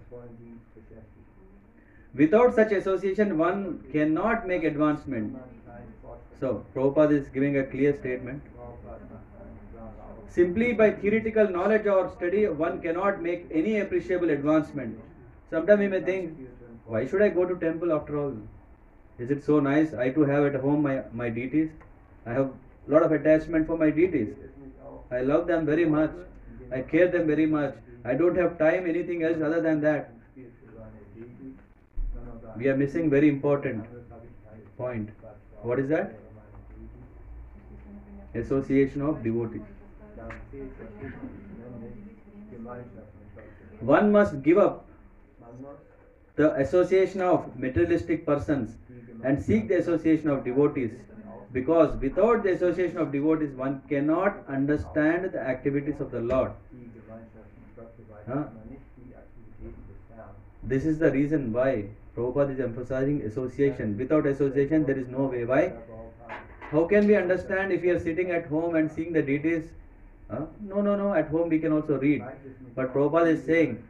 [2.15, 5.35] Without such association, one cannot make advancement.
[6.39, 8.41] So, Prabhupada is giving a clear statement.
[10.29, 14.99] Simply by theoretical knowledge or study, one cannot make any appreciable advancement.
[15.49, 16.37] Sometimes we may think,
[16.85, 18.35] why should I go to temple after all?
[19.19, 19.93] Is it so nice?
[19.93, 21.69] I too have at home my, my deities.
[22.25, 22.47] I have
[22.87, 24.33] a lot of attachment for my deities.
[25.11, 26.11] I love them very much.
[26.71, 27.75] I care them very much.
[28.03, 30.11] I don't have time anything else other than that.
[32.57, 33.85] We are missing very important
[34.77, 35.09] point.
[35.61, 36.19] What is that?
[38.35, 39.61] Association of devotees.
[43.79, 44.85] One must give up
[46.35, 48.75] the association of materialistic persons
[49.23, 50.91] and seek the association of devotees
[51.51, 56.51] because without the association of devotees one cannot understand the activities of the Lord.
[58.25, 58.49] Herrn.
[60.63, 63.97] This is the reason why Prabhupada is emphasizing association.
[63.97, 65.43] Without association there is no way.
[65.45, 65.73] Why?
[66.71, 69.63] How can we understand if we are sitting at home and seeing the deities?
[70.33, 70.45] Huh?
[70.61, 71.13] No, no, no.
[71.13, 72.23] At home we can also read.
[72.75, 73.83] But Prabhupada is saying,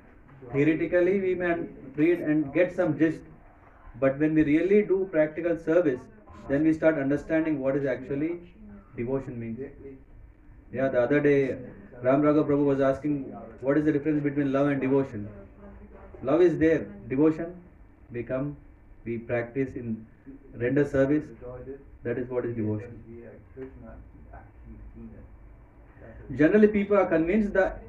[0.51, 1.55] theoretically we may
[1.95, 3.21] read and get some gist.
[3.99, 6.01] But when we really do practical service,
[6.49, 8.39] then we start understanding what is actually
[8.97, 9.59] devotion means.
[10.73, 11.57] Yeah, the other day,
[12.01, 13.23] Ram Raghav Prabhu was asking,
[13.61, 15.29] what is the difference between love and devotion?
[16.23, 17.55] Love is there, devotion,
[18.11, 18.57] we come,
[19.05, 20.05] we practice in
[20.55, 21.23] render service,
[22.03, 22.91] that is what is devotion.
[26.35, 27.83] Generally, people are convinced that,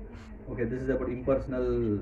[0.50, 2.00] okay, this is about impersonal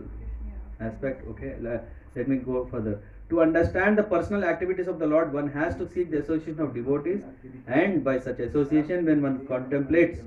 [0.80, 3.02] aspect, okay, let me go further.
[3.30, 6.74] To understand the personal activities of the Lord, one has to seek the association of
[6.74, 7.22] devotees,
[7.66, 10.20] and by such association, when one contemplates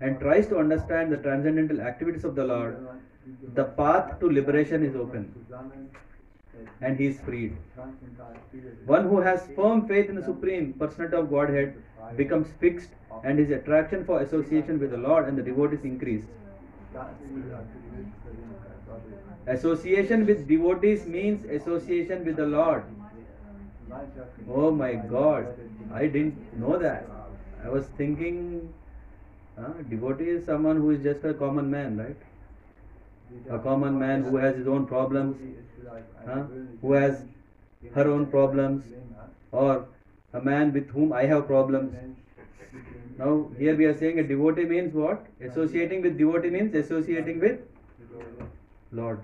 [0.00, 2.76] and tries to understand the transcendental activities of the Lord,
[3.54, 5.32] the path to liberation is open
[6.80, 7.56] and he is freed.
[8.86, 11.74] One who has firm faith in the Supreme Personality of Godhead
[12.16, 12.90] becomes fixed
[13.24, 16.24] and his attraction for association with the Lord and the devotees increase.
[19.46, 22.84] Association with devotees means association with the Lord.
[24.48, 25.46] Oh my God,
[25.92, 27.06] I didn't know that.
[27.64, 28.72] I was thinking
[29.58, 32.16] uh, devotee is someone who is just a common man, right?
[33.50, 35.36] A common man who has his own problems,
[36.26, 36.44] huh?
[36.80, 37.24] who has
[37.94, 38.84] her own problems,
[39.50, 39.86] or
[40.32, 41.94] a man with whom I have problems.
[43.18, 45.26] Now, here we are saying a devotee means what?
[45.40, 47.60] Associating with devotee means associating with
[48.90, 49.20] Lord.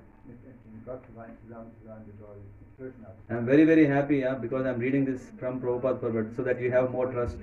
[3.30, 6.42] I am very, very happy yeah, because I am reading this from Prabhupada Prabhupada so
[6.42, 7.36] that you have more trust.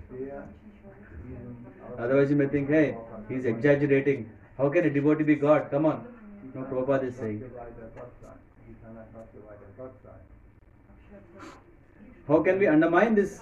[1.98, 2.98] Otherwise, you may think, hey,
[3.30, 4.30] he is exaggerating.
[4.58, 5.70] How can a devotee be God?
[5.70, 6.08] Come on.
[6.54, 7.44] No, Prabhupada is saying.
[12.28, 13.42] How can we undermine this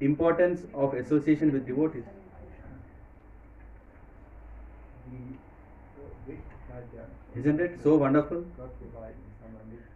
[0.00, 2.04] importance of association with devotees?
[7.34, 8.44] Isn't it so wonderful?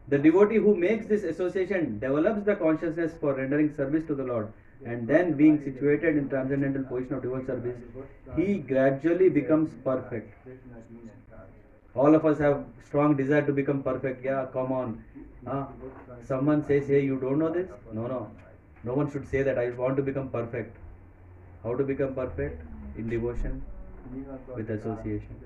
[0.09, 4.53] The devotee who makes this association develops the consciousness for rendering service to the Lord
[4.85, 7.77] and then being situated in transcendental position of devotional service,
[8.37, 10.35] he gradually becomes perfect.
[11.95, 14.25] All of us have strong desire to become perfect.
[14.25, 15.05] Yeah, come on.
[15.47, 15.69] Ah,
[16.25, 17.69] someone says, hey, you don't know this?
[17.93, 18.31] No, no.
[18.85, 20.77] No one should say that I want to become perfect.
[21.63, 22.63] How to become perfect?
[22.97, 23.63] In devotion
[24.57, 25.37] with association.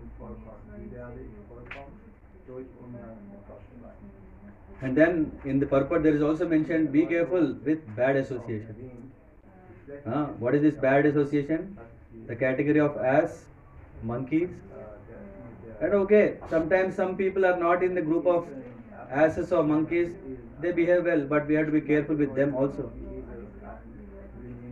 [4.80, 9.10] And then in the purport there is also mentioned be careful with bad association.
[10.06, 11.76] Ah, what is this bad association?
[12.26, 13.44] The category of ass,
[14.02, 14.50] monkeys.
[15.80, 18.46] And okay, sometimes some people are not in the group of
[19.10, 20.12] asses or monkeys,
[20.60, 22.90] they behave well, but we have to be careful with them also.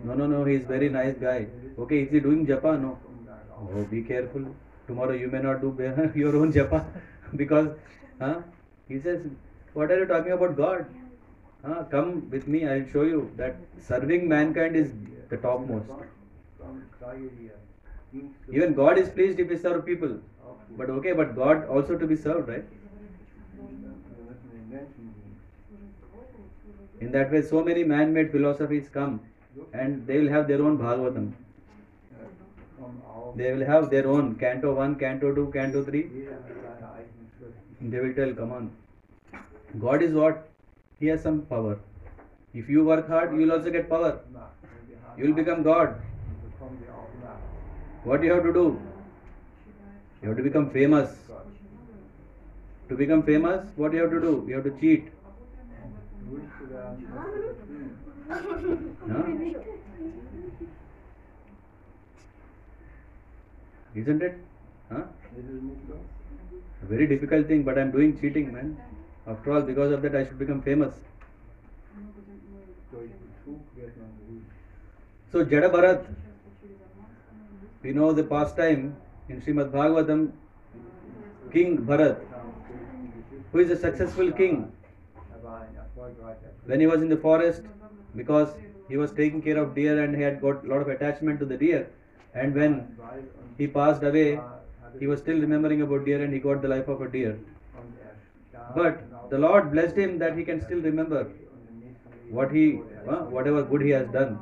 [0.05, 1.47] No, no, no, he is very nice guy.
[1.79, 2.81] Okay, is he doing japa?
[2.81, 2.99] No.
[3.59, 4.45] Oh, be careful.
[4.87, 5.71] Tomorrow you may not do
[6.15, 6.85] your own japa
[7.37, 7.69] because
[8.21, 8.41] huh?
[8.89, 9.21] he says,
[9.75, 10.87] What are you talking about God?
[11.65, 11.85] Huh?
[11.91, 14.93] Come with me, I will show you that serving mankind is
[15.31, 15.89] the topmost.
[18.51, 20.19] Even God is pleased if we serve people.
[20.77, 22.65] But okay, but God also to be served, right?
[27.01, 29.21] In that way, so many man made philosophies come
[29.73, 31.33] and they will have their own Bhagavatam.
[33.37, 36.11] They will have their own Canto 1, Canto 2, Canto 3.
[37.81, 38.71] They will tell, come on.
[39.81, 40.49] God is what?
[41.01, 41.79] He has some power.
[42.55, 44.21] If you work hard, you will also get power.
[45.17, 46.01] You will become God.
[48.05, 48.81] What you have to do?
[50.23, 51.11] You have to become famous.
[52.89, 54.45] To become famous, what you have to do?
[54.49, 55.09] You have to cheat.
[63.95, 64.39] Isn't it?
[64.91, 65.03] Huh?
[66.83, 68.77] A very difficult thing, but I'm doing cheating, man.
[69.27, 70.95] After all, because of that, I should become famous.
[75.31, 76.05] So, Jada Bharat,
[77.83, 78.97] we know the pastime
[79.29, 80.33] in Srimad Bhagavatam,
[81.53, 82.19] King Bharat,
[83.53, 84.73] who is a successful king,
[86.67, 87.63] when he was in the forest,
[88.17, 88.55] because
[88.89, 91.47] he was taking care of deer and he had got a lot of attachment to
[91.47, 91.89] the deer,
[92.35, 92.97] and when
[93.59, 94.41] he passed away,
[94.99, 97.39] he was still remembering about deer and he got the life of a deer.
[98.77, 101.31] But the Lord blessed him that he can still remember
[102.31, 104.39] what he, uh, whatever good he has done.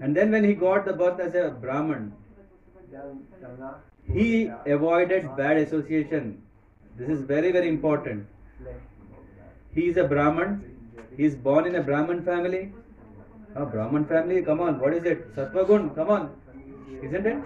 [0.00, 2.12] And then when he got the birth as a Brahman,
[4.12, 6.42] he avoided bad association.
[6.96, 8.26] This is very, very important.
[9.74, 10.69] He is a Brahman.
[11.16, 12.72] He is born in a Brahman family.
[13.54, 15.34] A Brahman family, come on, what is it?
[15.34, 16.30] Sattvagun, come on.
[17.02, 17.36] Isn't it?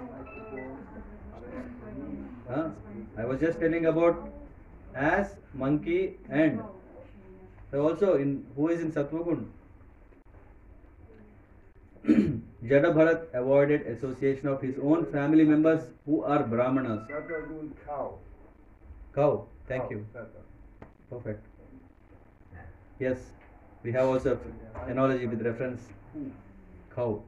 [2.48, 2.68] Huh?
[3.16, 4.28] I was just telling about
[4.94, 6.62] ass, monkey, and
[7.70, 9.46] so also in who is in Sattvagun?
[12.64, 17.08] Jada Bharat avoided association of his own family members who are Brahmanas.
[17.08, 18.18] Sata cow.
[19.14, 19.46] Cow.
[19.68, 20.06] Thank Cow, you.
[21.10, 21.46] Perfect.
[22.98, 23.18] Yes,
[23.84, 24.38] we have also
[24.86, 25.82] analogy with reference
[26.94, 27.22] cow.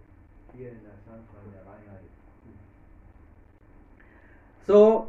[4.67, 5.09] So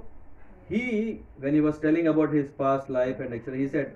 [0.69, 3.95] he, when he was telling about his past life and etc., he said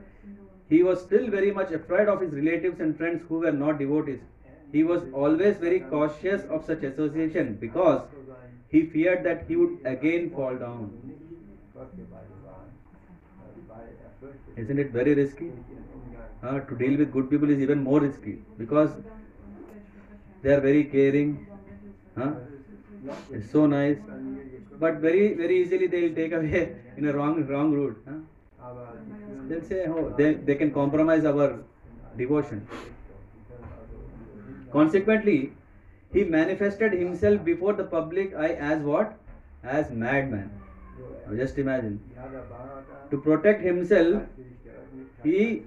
[0.69, 4.19] he was still very much afraid of his relatives and friends who were not devotees.
[4.71, 8.01] He was always very cautious of such association because
[8.69, 10.89] he feared that he would again fall down.
[14.55, 15.51] Isn't it very risky?
[16.43, 18.91] Uh, to deal with good people is even more risky because
[20.41, 21.45] they are very caring,
[22.17, 22.31] huh?
[23.31, 23.97] It's so nice,
[24.79, 28.01] but very very easily they will take away in a wrong wrong route.
[28.07, 28.17] Huh?
[29.47, 31.59] They'll say, oh, they, they can compromise our
[32.17, 32.67] devotion.
[34.71, 35.53] Consequently,
[36.13, 39.17] he manifested himself before the public eye as what?
[39.63, 40.49] As madman.
[41.35, 41.99] Just imagine.
[43.11, 44.23] To protect himself,
[45.23, 45.63] he-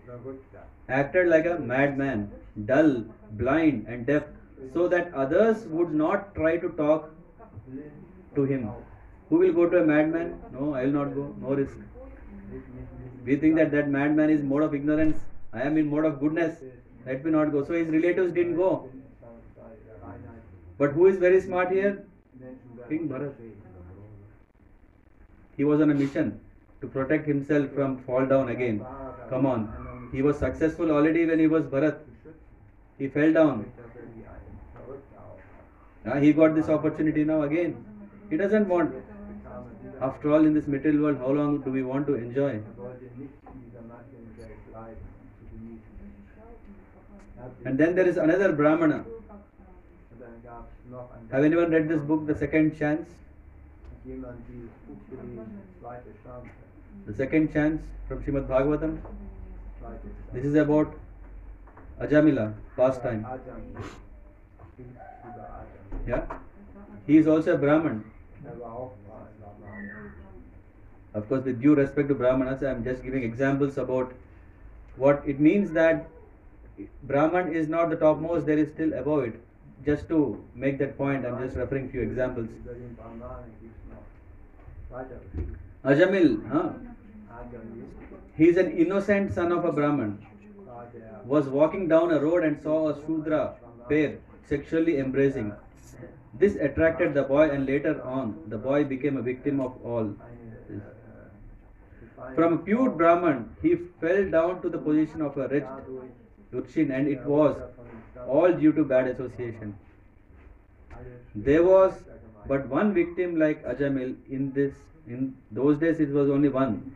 [0.89, 2.31] acted like a madman,
[2.67, 4.25] dull, blind, and deaf,
[4.73, 7.11] so that others would not try to talk
[8.35, 8.75] to him.
[9.31, 10.35] Who will go to a madman?
[10.53, 11.35] No, I will not go.
[11.41, 11.79] No risk.
[13.25, 15.17] We think that that madman is mode of ignorance.
[15.53, 16.63] I am in mode of goodness.
[17.07, 17.65] Let me not go.
[17.65, 18.89] So his relatives didn't go.
[20.79, 22.05] But who is very smart here?
[22.89, 23.33] King Bharat.
[25.57, 26.41] He was on a mission
[26.85, 28.85] to protect himself from fall down again.
[29.31, 29.63] Come on.
[30.13, 31.99] He was successful already when he was Bharat.
[32.99, 33.65] He fell down.
[36.05, 37.75] Now he got this opportunity now again.
[38.31, 38.95] He doesn't want.
[40.03, 42.61] After all, in this material world, how long do we want to enjoy?
[47.65, 49.05] And then there is another Brahmana.
[51.33, 53.09] Have anyone read this book, The Second Chance?
[57.07, 58.99] The Second Chance from Srimad Bhagavatam.
[60.33, 60.95] This is about
[62.01, 63.27] Ajamila, pastime.
[66.07, 66.23] Yeah?
[67.07, 68.05] He is also a Brahman.
[71.15, 74.13] Of course, with due respect to Brahmanas, I am just giving examples about
[74.97, 76.09] what it means that
[77.05, 79.41] Brahman is not the topmost, there is still above it.
[79.85, 82.49] Just to make that point, I am just referring few examples.
[85.85, 86.71] Ajamil, huh?
[88.37, 90.27] he is an innocent son of a Brahman,
[91.25, 93.55] was walking down a road and saw a Shudra
[93.89, 94.19] pair
[94.49, 95.53] sexually embracing.
[96.39, 100.15] This attracted the boy, and later on, the boy became a victim of all.
[102.35, 105.85] From a pure Brahman, he fell down to the position of a wretched
[106.53, 107.57] Urshin, and it was
[108.27, 109.77] all due to bad association.
[111.35, 111.93] There was
[112.47, 114.73] but one victim like Ajamil in this.
[115.07, 116.93] In those days, it was only one.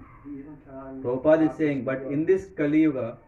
[1.02, 3.18] Prabhupada is saying, but in this Kali Yuga,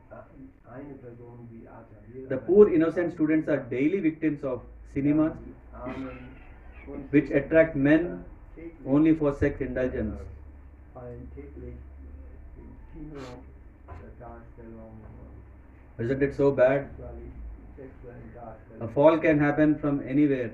[2.28, 4.62] the poor innocent students are daily victims of
[4.94, 5.32] cinemas,
[7.10, 8.24] which attract men
[8.86, 10.16] only for sex indulgence.
[15.98, 16.88] Isn't it so bad?
[18.80, 20.50] A fall can happen from anywhere.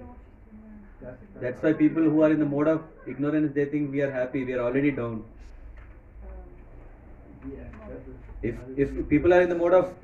[1.40, 4.44] That's why people who are in the mode of ignorance they think we are happy,
[4.44, 5.24] we are already down.
[8.42, 9.94] If if people are in the mode of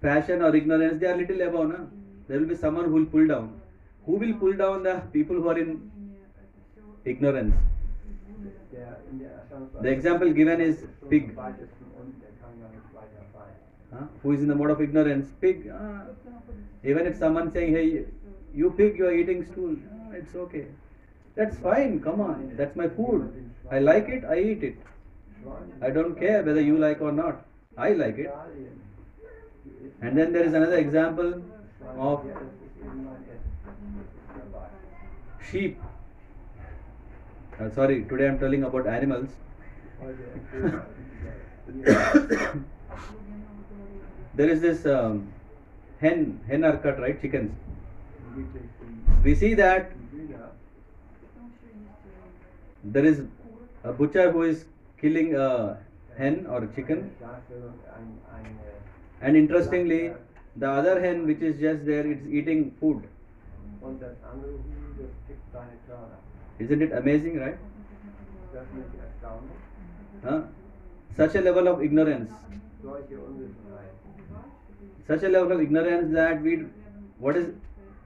[0.00, 1.78] passion or ignorance, they are little above, na?
[2.28, 3.60] There will be someone who will pull down.
[4.04, 5.90] Who will pull down the people who are in
[7.04, 7.54] ignorance?
[9.80, 11.34] The example given is pig.
[13.92, 14.04] Huh?
[14.22, 15.32] Who is in the mode of ignorance?
[15.40, 15.70] Pig.
[15.72, 16.02] ah.
[16.84, 18.04] Even if someone saying, hey,
[18.56, 19.76] you pick your eating stool.
[19.94, 20.66] Ah, it's okay.
[21.34, 22.00] That's fine.
[22.00, 22.52] Come on.
[22.56, 23.50] That's my food.
[23.70, 24.24] I like it.
[24.24, 24.76] I eat it.
[25.82, 27.44] I don't care whether you like or not.
[27.76, 28.34] I like it.
[30.00, 31.42] And then there is another example
[31.98, 32.24] of
[35.50, 35.78] sheep.
[37.60, 39.28] Uh, sorry, today I am telling about animals.
[44.34, 45.32] there is this um,
[46.00, 47.20] hen, hen are cut, right?
[47.20, 47.52] Chickens.
[49.24, 49.92] We see that
[52.84, 53.22] there is
[53.84, 54.64] a butcher who is
[55.00, 55.78] killing a
[56.16, 57.10] hen or a chicken,
[59.20, 60.12] and interestingly,
[60.56, 63.02] the other hen which is just there, it's eating food.
[66.58, 67.58] Isn't it amazing, right?
[70.24, 70.42] Huh?
[71.16, 72.30] Such a level of ignorance,
[75.06, 76.66] such a level of ignorance that we
[77.18, 77.54] what is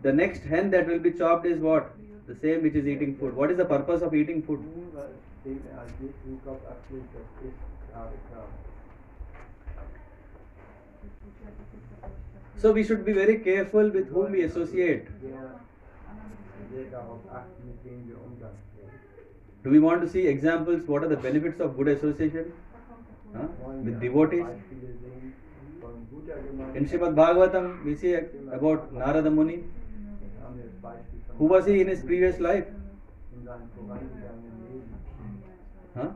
[0.03, 1.93] the next hen that will be chopped is what?
[2.27, 3.35] The same which is eating food.
[3.35, 4.65] What is the purpose of eating food?
[12.57, 15.07] So we should be very careful with whom we associate.
[19.63, 20.87] Do we want to see examples?
[20.87, 22.53] What are the benefits of good association?
[23.35, 23.47] Huh?
[23.67, 24.45] With devotees?
[26.75, 26.87] In.
[26.87, 28.15] Srimad Bhagavatam, we see
[28.53, 29.65] about Narada Muni.
[31.39, 32.67] Who was he in his previous life?
[35.95, 36.09] Huh?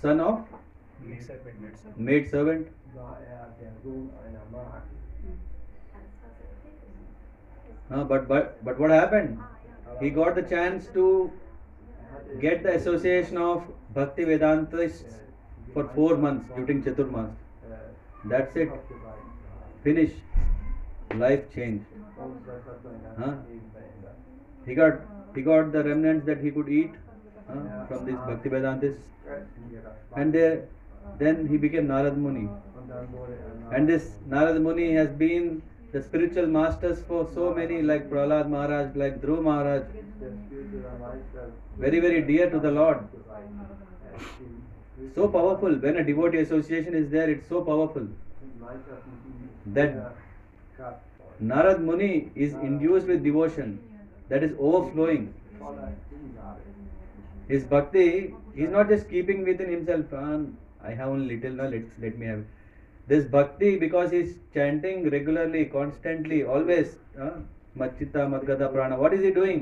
[0.00, 0.44] Son of
[1.96, 3.16] Maid servant, er.
[7.88, 8.04] Huh?
[8.04, 9.38] But, but but what happened?
[10.00, 11.32] He got the chance to
[12.40, 15.14] get the association of Bhakti Vedantists
[15.72, 17.30] for four months during Chaturmas.
[18.24, 18.70] That's it.
[19.82, 20.12] Finish.
[21.14, 21.86] Life ganzes
[23.18, 23.34] Huh?
[24.66, 25.00] He got
[25.34, 26.92] he got the remnants that he could eat
[27.48, 28.96] huh, from these Bhakti ihrer
[30.16, 30.64] and there,
[31.18, 32.48] then he became Narad Muni.
[33.70, 38.94] And this Narad Muni has been the spiritual masters for so many, like Prahlad Maharaj,
[38.96, 39.84] like Dhruv Maharaj,
[41.78, 42.98] very very dear to the Lord.
[45.14, 45.74] So powerful.
[45.74, 48.08] When a devotee association is there, it's so powerful.
[49.66, 50.12] That-.
[51.42, 53.78] Narad Muni is induced with devotion
[54.28, 55.32] that is overflowing.
[57.48, 60.12] His bhakti, he's not just keeping within himself.
[60.12, 60.38] "Ah,
[60.88, 61.68] I have only little now.
[61.74, 62.42] Let let me have.
[63.12, 66.96] This bhakti, because he's chanting regularly, constantly, always.
[67.82, 68.98] Machita, Madgada, Prana.
[68.98, 69.60] What is he doing?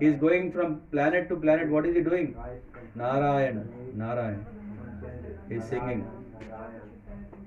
[0.00, 1.68] He's going from planet to planet.
[1.68, 2.28] What is he doing?
[3.02, 3.58] Narayan,
[4.02, 4.38] Narayan.
[5.02, 6.02] sendet He's singing.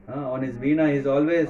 [0.08, 1.50] Uh, on his veena, he's always.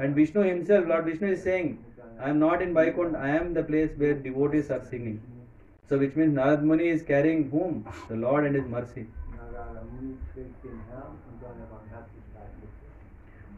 [0.00, 1.84] And Vishnu himself, Lord Vishnu is saying,
[2.18, 5.20] I am not in Vaikunt, I am the place where devotees are singing.
[5.88, 7.86] So, which means Narad Muni is carrying whom?
[8.08, 9.06] The Lord and His mercy.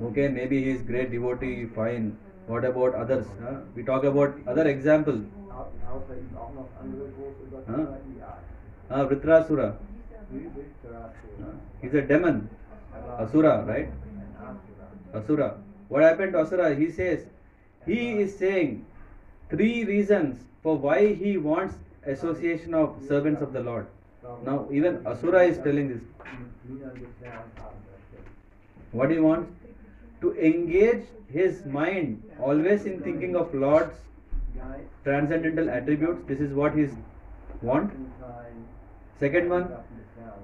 [0.00, 2.16] Okay, maybe he is great devotee, fine.
[2.46, 3.26] What about others?
[3.42, 3.56] huh?
[3.74, 5.24] We talk about other example.
[8.20, 8.34] Ja.
[8.90, 9.74] Uh, Vritrasura.
[9.74, 11.08] Uh,
[11.82, 12.48] he's a demon.
[13.18, 13.88] Asura, right?
[15.14, 15.56] Asura.
[15.88, 16.74] What happened to Asura?
[16.74, 17.26] He says,
[17.86, 18.84] he is saying
[19.50, 21.74] three reasons for why he wants
[22.06, 23.86] association of servants of the Lord.
[24.44, 26.02] Now, even Asura is telling this.
[28.92, 29.50] What he wants?
[30.20, 33.94] To engage his mind always in thinking of Lord's
[35.04, 36.26] transcendental attributes.
[36.26, 36.88] This is what he
[37.62, 37.94] wants.
[39.20, 39.72] Second one.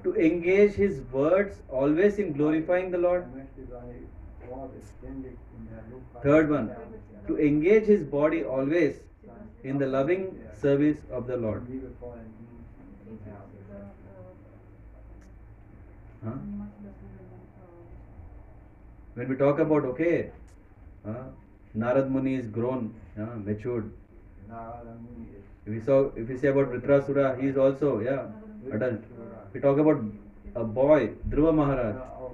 [0.05, 3.27] To engage his words always in glorifying the Lord.
[6.23, 6.71] Third one,
[7.27, 8.97] to engage his body always
[9.63, 11.67] in the loving service of the Lord.
[16.25, 16.33] Huh?
[19.15, 20.31] When we talk about, okay,
[21.07, 21.25] uh,
[21.77, 23.91] Narad Muni is grown, matured.
[25.67, 28.27] If we saw, if we say about Vritrasura, he is also, yeah,
[28.73, 29.01] adult.
[29.55, 30.03] We talk about
[30.57, 31.95] a boy, Dhruva Maharaj.
[31.95, 32.33] Ja, auch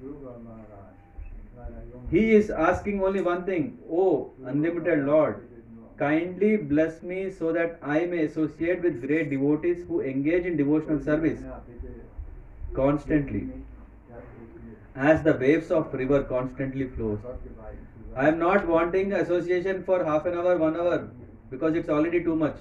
[0.00, 0.90] Dhruva Maharaj,
[1.34, 2.10] ein kleiner Junge.
[2.10, 5.36] He is asking only one thing, Oh, unlimited Lord,
[5.96, 11.00] kindly bless me so that I may associate with great devotees who engage in devotional
[11.00, 11.40] service
[12.74, 13.64] constantly, mich,
[14.10, 17.20] dass ich mit as the waves of river constantly flows.
[17.22, 21.08] Gott geweiht zu I am not wanting association for half an hour, one hour,
[21.50, 22.58] because it's already too much.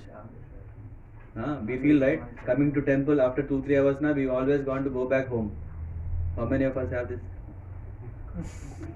[1.40, 1.58] Huh?
[1.66, 4.14] We feel right coming to temple after two three hours now.
[4.14, 5.52] We always want to go back home.
[6.36, 7.20] How many of us have this?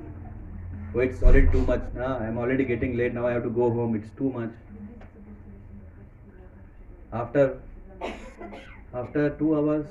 [0.93, 1.83] Oh, it's already too much.
[1.95, 3.25] Nah, I'm already getting late now.
[3.25, 3.95] I have to go home.
[3.95, 4.49] It's too much.
[7.13, 7.61] After
[8.93, 9.85] after two hours,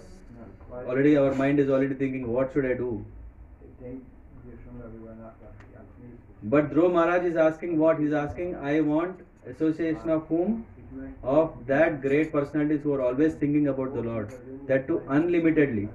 [0.72, 2.90] already our mind is already thinking, what should I do?
[3.64, 4.04] Ich denke
[4.44, 7.98] hier schon darüber nach, was ich als nächstes But Dhruv Maharaj is asking what?
[7.98, 9.24] He's asking, I want
[9.54, 10.66] association of whom?
[11.22, 14.32] Of that great personalities who are always thinking about the Lord.
[14.66, 15.88] That too unlimitedly.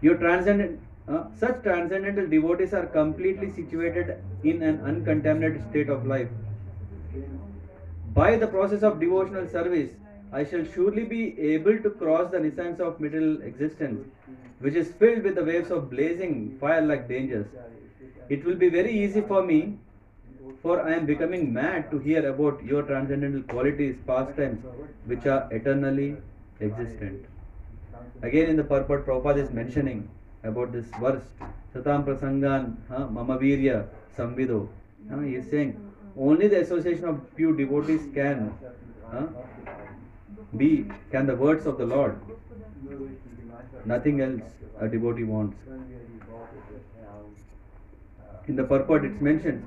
[0.00, 6.28] Your transcendent, uh, such transcendental devotees are completely situated in an uncontaminated state of life.
[8.14, 9.90] By the process of devotional service,
[10.32, 14.06] I shall surely be able to cross the nescience of material existence,
[14.60, 17.46] which is filled with the waves of blazing fire like dangers.
[18.28, 19.78] It will be very easy for me,
[20.62, 24.64] for I am becoming mad to hear about your transcendental qualities, pastimes,
[25.06, 26.16] which are eternally
[26.60, 27.24] existent.
[28.22, 30.08] Again, in the purport, Prabhupada is mentioning
[30.42, 31.22] about this verse.
[31.74, 33.86] Satam prasangan huh, mama virya
[34.16, 34.68] samvido.
[35.10, 35.78] Huh, he is saying
[36.16, 38.52] only the association of pure devotees can
[40.56, 42.18] be can the words of the Lord.
[43.84, 44.42] Nothing else
[44.80, 45.56] a devotee wants.
[48.48, 49.64] In the purport it's mentioned.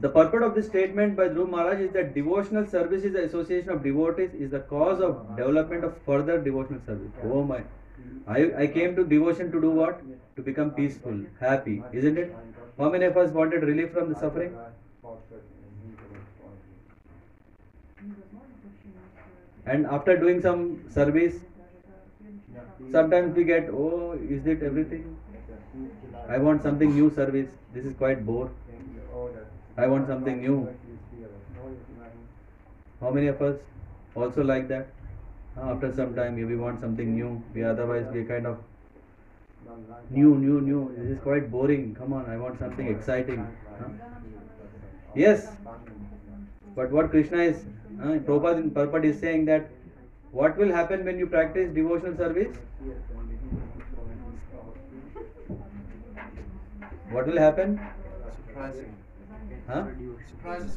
[0.00, 3.70] The purport of this statement by Dhruv Maharaj is that devotional service is the association
[3.70, 7.12] of devotees is the cause of development of further devotional service.
[7.24, 7.62] Oh my.
[8.26, 10.02] I, I came to devotion to do what?
[10.36, 12.34] To become peaceful, happy, isn't it?
[12.78, 14.56] How many of us wanted relief from the suffering?
[19.66, 21.36] And after doing some service,
[22.90, 25.16] sometimes we get, oh, is it everything?
[26.28, 27.50] I want something new service.
[27.72, 28.50] This is quite bore.
[29.76, 30.68] I want something new.
[33.00, 33.56] How many of us
[34.14, 34.88] also like that?
[35.56, 37.42] After some time, we want something new.
[37.54, 38.58] We otherwise we kind of
[40.10, 40.94] new, new, new.
[40.96, 41.94] This is quite boring.
[41.94, 43.46] Come on, I want something exciting.
[43.78, 43.88] Huh?
[45.14, 45.48] Yes,
[46.74, 47.64] but what Krishna is,
[48.00, 49.68] uh, Prabhupada in Purport is saying that
[50.30, 52.56] what will happen when you practice devotional service?
[57.10, 57.78] What will happen?
[58.46, 59.01] Surprising.
[59.66, 59.84] Huh?
[60.28, 60.76] Surprises.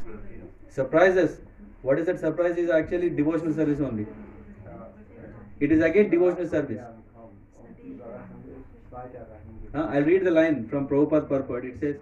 [0.69, 1.41] Surprises.
[1.81, 4.07] What is that surprise is actually devotional service only.
[5.59, 6.81] It is again devotional service.
[9.73, 11.65] Uh, I'll read the line from Prabhupada purport.
[11.65, 11.97] It says,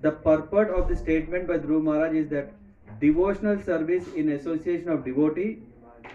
[0.00, 2.52] The purport of the statement by Dhruv Maharaj is that
[3.00, 5.58] devotional service in association of devotee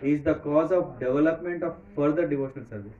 [0.01, 2.93] is the cause of development of further devotional service.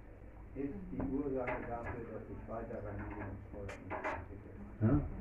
[4.81, 5.12] ist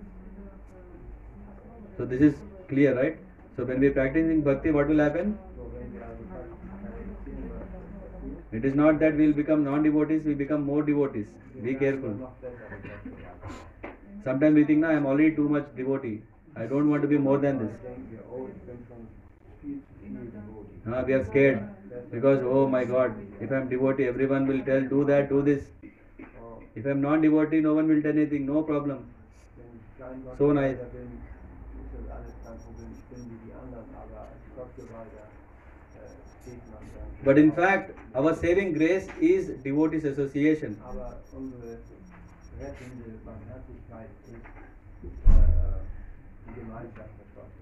[2.03, 2.35] So this is
[2.69, 3.17] clear, right?
[3.57, 5.39] So when we are practicing bhakti, what will happen?
[8.51, 11.29] It is not that we will become non-devotees, we become more devotees.
[11.63, 12.17] Be careful.
[14.25, 16.23] Sometimes we think, no, I am already too much devotee.
[16.57, 17.77] I don't want to be more than this.
[20.85, 21.63] Uh, we are scared
[22.11, 25.63] because, oh my God, if I am devotee, everyone will tell, do that, do this.
[26.75, 29.07] If I am non-devotee, no one will tell anything, no problem.
[30.37, 30.79] So nice.
[37.25, 40.77] But in fact, our saving grace is devotees association.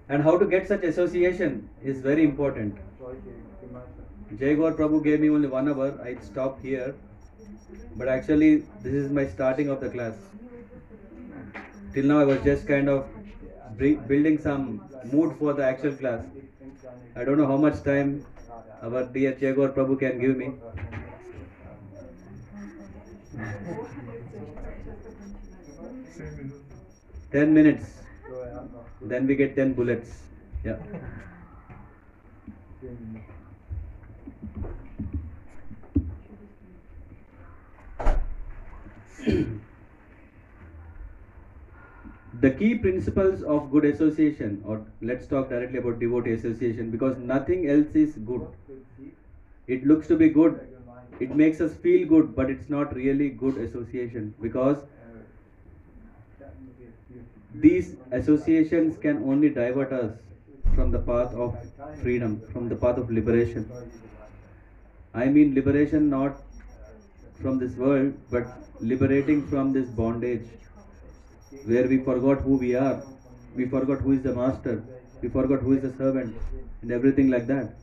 [0.09, 2.75] And how to get such association is very important.
[2.99, 3.17] Solche
[4.39, 5.99] Jay Gaur Prabhu gave me only one hour.
[6.03, 6.95] I stopped here.
[7.95, 10.15] But actually, this is my starting of the class.
[11.93, 13.05] Till now, I was just kind of
[13.77, 16.23] building some mood for the actual class.
[17.15, 18.25] I don't know how much time
[18.81, 20.53] our dear Gaur Prabhu can give me.
[27.31, 27.85] 10 minutes.
[29.01, 30.23] Then we get 10 bullets.
[30.63, 30.77] Yeah.
[42.41, 47.67] The key principles of good association, or let's talk directly about devotee association, because nothing
[47.67, 48.41] else is good.
[49.67, 50.59] It looks to be good,
[51.19, 54.83] it makes us feel good, but it's not really good association because
[57.59, 60.11] these associations can only divert us
[60.73, 61.53] from the path of
[62.01, 63.69] freedom, from the path of liberation.
[65.13, 66.33] I mean liberation not
[67.41, 68.45] from this world, but
[68.79, 70.41] liberating from this bondage
[71.65, 73.01] where we forgot who we are,
[73.55, 74.83] we forgot who is the master,
[75.21, 76.35] we forgot who is the servant,
[76.81, 77.75] and everything like that.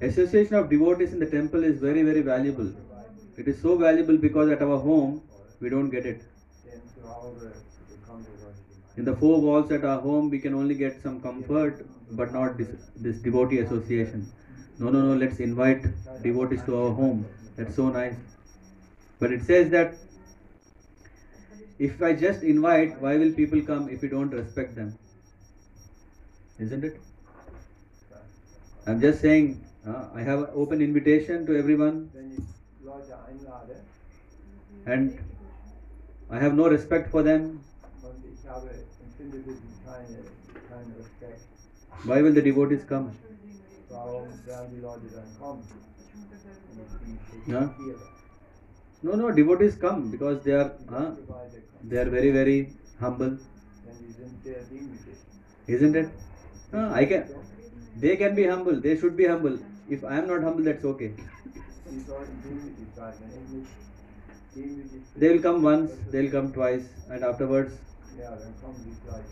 [0.00, 2.72] Association of devotees in the temple is very, very valuable.
[3.36, 5.20] It is so valuable because at our home
[5.60, 6.22] we don't get it.
[8.96, 12.56] In the four walls at our home, we can only get some comfort, but not
[12.56, 14.26] this, this devotee association.
[14.80, 15.84] No, no, no, let's invite
[16.22, 17.26] devotees to our home.
[17.56, 18.16] That's so nice.
[19.18, 19.94] But it says that
[21.78, 24.94] if I just invite, why will people come if we don't respect them?
[26.58, 26.96] Isn't it?
[28.86, 32.10] I'm just saying, uh, I have an open invitation to everyone,
[34.86, 35.18] and
[36.30, 37.60] I have no respect for them.
[42.04, 43.12] Why will the devotees come?
[49.02, 51.14] No, no, devotees come because they are, uh, kommen,
[51.88, 53.38] they are very, very humble,
[55.66, 56.08] isn't it?
[56.72, 57.24] Uh, I can.
[57.98, 58.80] They can be humble.
[58.80, 59.58] They should be humble.
[59.88, 61.12] If I am not humble, that's okay.
[65.16, 67.72] They will come once, they will come twice, and afterwards,
[68.20, 69.30] ja, dann kommen sie vielleicht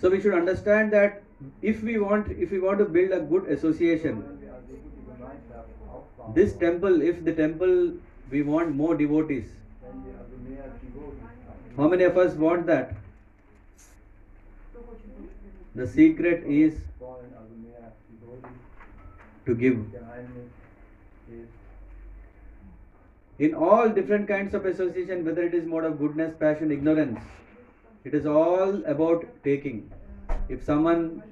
[0.00, 1.22] so we should understand that
[1.62, 4.24] if we want, if we want to build a good association,
[6.34, 7.92] this temple, if the temple,
[8.30, 9.48] we want more devotees.
[11.76, 12.94] How many of us want that?
[15.74, 16.74] The secret is
[19.44, 19.84] to give.
[23.38, 27.20] In all different kinds of association, whether it is mode of goodness, passion, ignorance,
[28.06, 29.78] it is all about taking.
[30.48, 31.22] If someone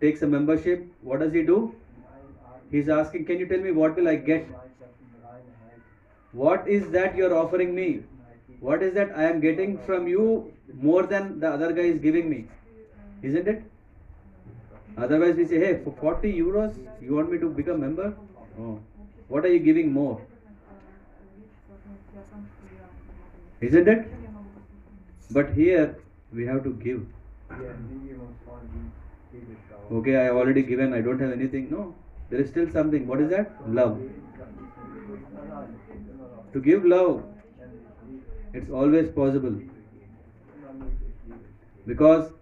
[0.00, 1.58] takes a membership, what does he do?
[1.92, 4.48] in allen Arten He is asking, Can you tell me what will I get?
[6.32, 7.88] What is that you are offering me?
[8.60, 10.52] What is that I am getting from you
[10.88, 12.40] more than the other guy is giving me?
[13.22, 13.62] Isn't it?
[14.96, 18.12] Otherwise, we say, Hey, for 40 euros, you want me to become member?
[18.58, 18.80] Oh.
[19.28, 20.20] What are you giving more?
[23.60, 24.12] Isn't it?
[25.30, 25.96] But here,
[26.32, 27.00] we have to give.
[27.48, 28.90] Wir nehmen uns von die
[29.32, 29.96] Bibelschau.
[29.98, 31.70] Okay, I have already given, I don't have anything.
[31.70, 31.94] No,
[32.30, 33.06] there is still something.
[33.06, 33.50] What is that?
[33.68, 33.98] Love.
[33.98, 34.08] Nein,
[35.48, 37.22] nein, es gibt immer noch To give love,
[38.52, 39.50] it's always possible.
[39.50, 41.38] immer möglich Liebe.
[41.86, 42.32] Because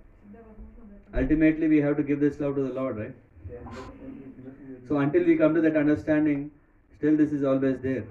[1.15, 3.15] ultimately we have to give this love to the Lord, right?
[3.49, 6.51] Denn letztendlich müssen wir So until we come to that understanding,
[6.97, 8.05] still this is always there.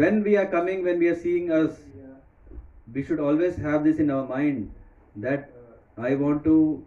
[0.00, 1.78] When we are coming, when we are seeing us,
[2.94, 4.70] we should always have this in our mind
[5.16, 5.50] that
[5.96, 6.84] I want to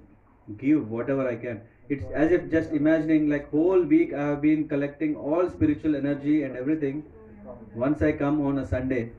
[0.57, 1.59] give whatever I can.
[1.89, 6.43] It's as if just imagining like whole week I have been collecting all spiritual energy
[6.43, 7.03] and everything.
[7.75, 9.11] Once I come on a Sunday,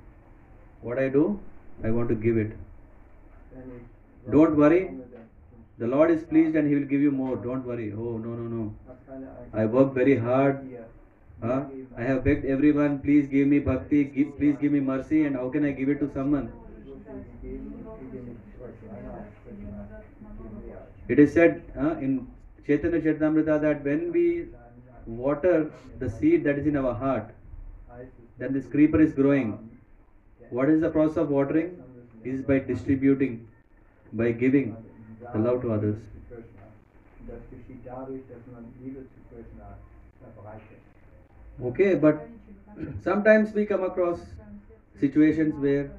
[0.80, 1.38] what I do?
[1.84, 2.53] I want to give it.
[4.30, 4.82] Don't worry.
[5.76, 7.36] The Lord is pleased and He will give you more.
[7.36, 7.93] Don't worry.
[7.93, 8.74] Oh no no no.
[9.53, 10.66] I work very hard.
[11.43, 11.64] Huh?
[11.97, 15.49] I have begged everyone, please give me bhakti, give, please give me mercy, and how
[15.51, 16.53] can I give it to someone?
[21.09, 22.28] It is said uh, in
[22.66, 24.47] Chaitanya Charitamrita that when we
[25.05, 27.35] water the seed that is in our heart,
[28.39, 29.69] then this creeper is growing.
[30.51, 31.82] What is the process of watering?
[32.24, 33.48] Is by distributing,
[34.12, 34.77] by giving
[35.32, 35.97] the love to others.
[41.61, 42.29] Okay, but
[43.03, 44.20] sometimes we come across
[44.99, 45.91] situations where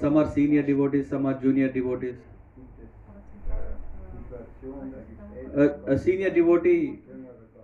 [0.00, 2.16] some are senior devotees, some are junior devotees.
[5.56, 6.98] A, a senior devotee,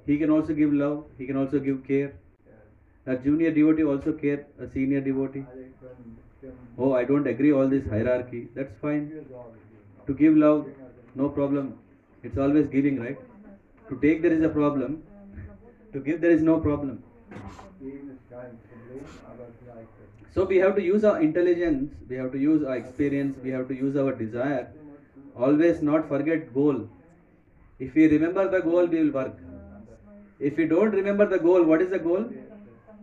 [0.06, 2.12] he can also give love, he can also give care.
[3.06, 5.44] A junior devotee also care a senior devotee.
[6.78, 8.48] Oh, I don't agree all this hierarchy.
[8.54, 9.26] That's fine.
[10.06, 10.68] To give love,
[11.14, 11.78] no problem.
[12.22, 13.18] It's always giving, right?
[13.88, 15.02] To take there is a problem.
[15.92, 17.02] To give there is no problem.
[20.34, 23.68] So we have to use our intelligence, we have to use our experience, we have
[23.68, 24.72] to use our desire.
[25.36, 26.88] Always not forget goal.
[27.78, 29.36] If we remember the goal, we will work.
[30.38, 32.28] If we don't remember the goal, what is the goal?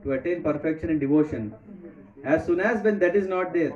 [0.04, 1.54] To attain perfection in devotion.
[2.24, 3.74] As soon as when that is not there,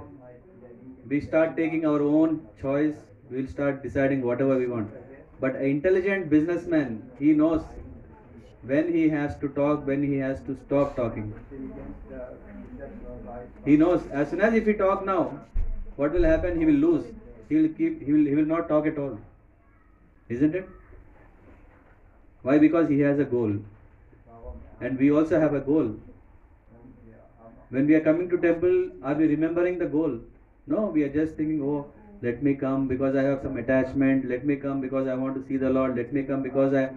[1.07, 2.93] we start taking our own choice,
[3.29, 4.89] we will start deciding whatever we want.
[5.39, 7.63] But an intelligent businessman, he knows
[8.63, 11.33] when he has to talk, when he has to stop talking.
[13.65, 15.39] He knows as soon as if he talk now,
[15.95, 16.59] what will happen?
[16.59, 17.05] He will lose.
[17.49, 18.03] He will keep.
[18.05, 18.25] He will.
[18.25, 19.19] He will not talk at all.
[20.29, 20.67] Isn't it?
[22.43, 22.57] Why?
[22.57, 23.57] Because he has a goal,
[24.79, 25.95] and we also have a goal.
[27.69, 30.19] When we are coming to temple, are we remembering the goal?
[30.67, 31.85] No, we are just thinking, oh,
[32.21, 34.25] let me come because I have some attachment.
[34.27, 35.95] Let me come because I want to see the Lord.
[35.95, 36.89] Let me come because I.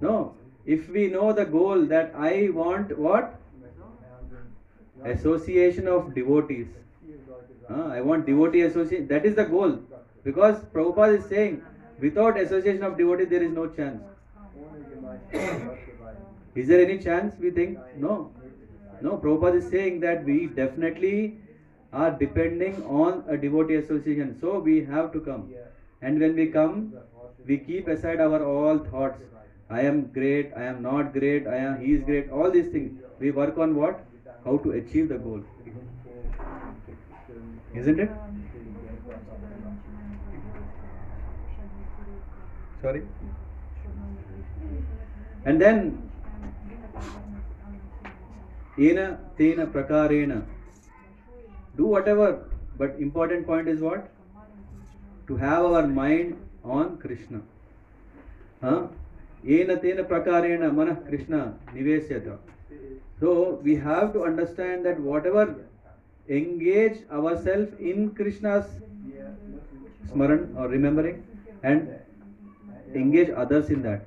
[0.00, 0.34] No.
[0.66, 3.40] If we know the goal that I want what
[5.04, 6.66] association of devotees.
[7.68, 9.06] Ah, I want devotee association.
[9.08, 9.78] That is the goal.
[10.22, 11.62] Because Prabhupada is saying,
[12.00, 14.02] without association of devotees, there is no chance.
[16.54, 17.34] Is there any chance?
[17.38, 18.30] We think no.
[19.02, 21.36] No, Prabhupada is saying that we definitely
[21.92, 24.36] are depending on a devotee association.
[24.40, 25.52] So we have to come.
[26.00, 26.94] And when we come,
[27.46, 29.18] we keep aside our all thoughts.
[29.70, 33.00] I am great, I am not great, I am he is great, all these things.
[33.18, 34.04] We work on what?
[34.44, 35.42] How to achieve the goal.
[37.74, 38.10] Isn't it?
[42.82, 43.02] Sorry?
[45.46, 46.04] And then
[48.78, 50.44] Ena tena prakarena.
[51.76, 54.10] Do whatever, but important point is what?
[55.28, 57.40] To have our mind on Krishna.
[58.60, 58.88] Huh?
[59.46, 62.38] Ena tena prakarena mana Krishna nivesyata.
[63.20, 65.56] So we have to understand that whatever
[66.28, 68.64] engage ourselves in Krishna's
[70.08, 71.22] smaran or remembering
[71.62, 71.94] and
[72.94, 74.06] engage others in that.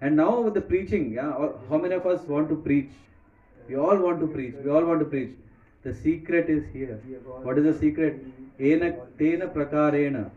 [0.00, 1.32] And now with the preaching, yeah,
[1.68, 2.90] how many of us want to preach?
[3.68, 4.54] We all want to preach.
[4.62, 5.30] We all want to preach.
[5.82, 7.00] The secret is here.
[7.42, 8.24] What is the secret?
[8.58, 10.30] Ena tena prakarena.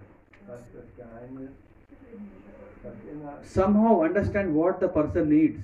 [3.43, 5.61] Somehow understand what the person needs.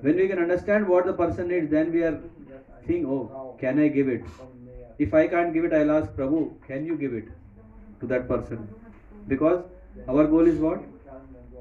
[0.00, 2.20] When we can understand what the person needs, then we are
[2.86, 4.22] saying, oh, can I give it?
[4.98, 7.24] If I can't give it, I'll ask Prabhu, can you give it
[8.00, 8.68] to that person?
[9.26, 9.64] Because
[10.08, 10.82] our goal is what?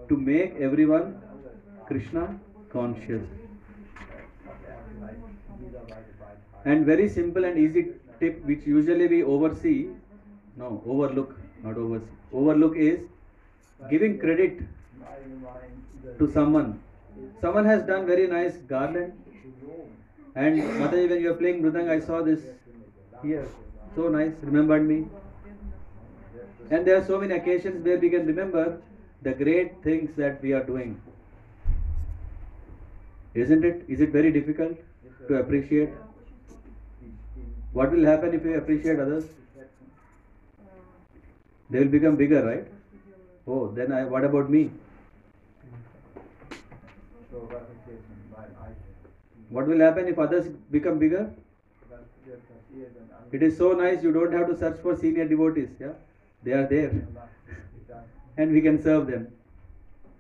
[0.09, 1.21] To make everyone
[1.87, 2.39] Krishna
[2.69, 3.23] conscious.
[6.65, 9.87] And very simple and easy tip which usually we oversee,
[10.55, 12.22] no, overlook, not oversee.
[12.33, 12.99] Overlook is
[13.89, 14.59] giving credit
[16.19, 16.81] to someone.
[17.41, 19.13] Someone has done very nice garland.
[20.35, 22.41] And Mataji, when you are playing Mridang, I saw this
[23.21, 23.47] here.
[23.95, 25.05] So nice, remembered me.
[26.71, 28.81] And there are so many occasions where we can remember
[29.21, 30.99] the great things that we are doing.
[33.35, 33.85] Isn't it?
[33.87, 34.77] Is it very difficult
[35.27, 35.89] to appreciate?
[37.73, 39.25] What will happen if we appreciate others?
[41.73, 42.67] They will become bigger, right?
[43.47, 44.69] Oh, then I, what about me?
[49.49, 51.33] What will happen if others become bigger?
[53.31, 55.93] It is so nice you don't have to search for senior devotees, yeah?
[56.43, 57.07] They are there
[58.37, 59.27] and we can serve them.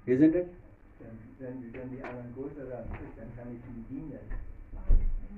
[0.07, 0.51] Isn't it?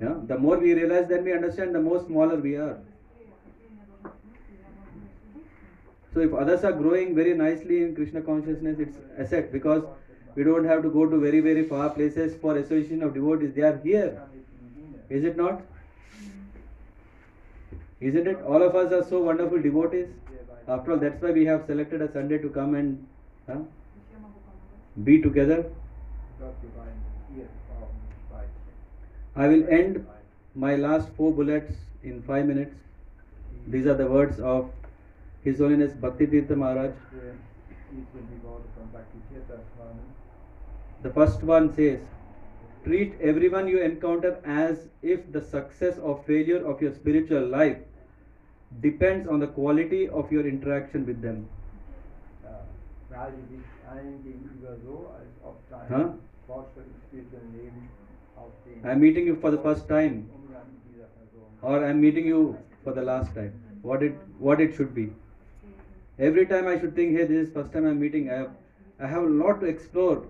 [0.00, 0.14] Yeah?
[0.26, 2.78] The more we realize, then we understand the more smaller we are.
[6.16, 9.82] So if others are growing very nicely in Krishna consciousness, it's asset because
[10.34, 13.52] we don't have to go to very very far places for association of devotees.
[13.54, 14.22] They are here.
[15.10, 15.60] Is it not?
[18.00, 18.40] Isn't it?
[18.46, 20.06] All of us are so wonderful devotees.
[20.66, 23.06] After all, that's why we have selected a Sunday to come and
[23.46, 23.58] huh,
[25.04, 25.70] be together.
[29.36, 30.06] I will end
[30.54, 32.74] my last four bullets in five minutes.
[33.66, 34.70] These are the words of
[35.46, 36.90] His Holiness Bhakti Maharaj.
[41.02, 42.00] The first one says,
[42.84, 47.76] Treat everyone you encounter as if the success or failure of your spiritual life
[48.80, 51.48] depends on the quality of your interaction with them.
[55.88, 56.08] Huh?
[58.94, 60.28] Im meeting you for the first time,
[61.62, 63.52] or I am meeting you for the last time.
[63.82, 65.06] What it what it should be.
[66.18, 68.30] Every time I should think, hey, this is first time I'm meeting.
[68.30, 68.50] I have
[68.98, 70.26] I have a lot to explore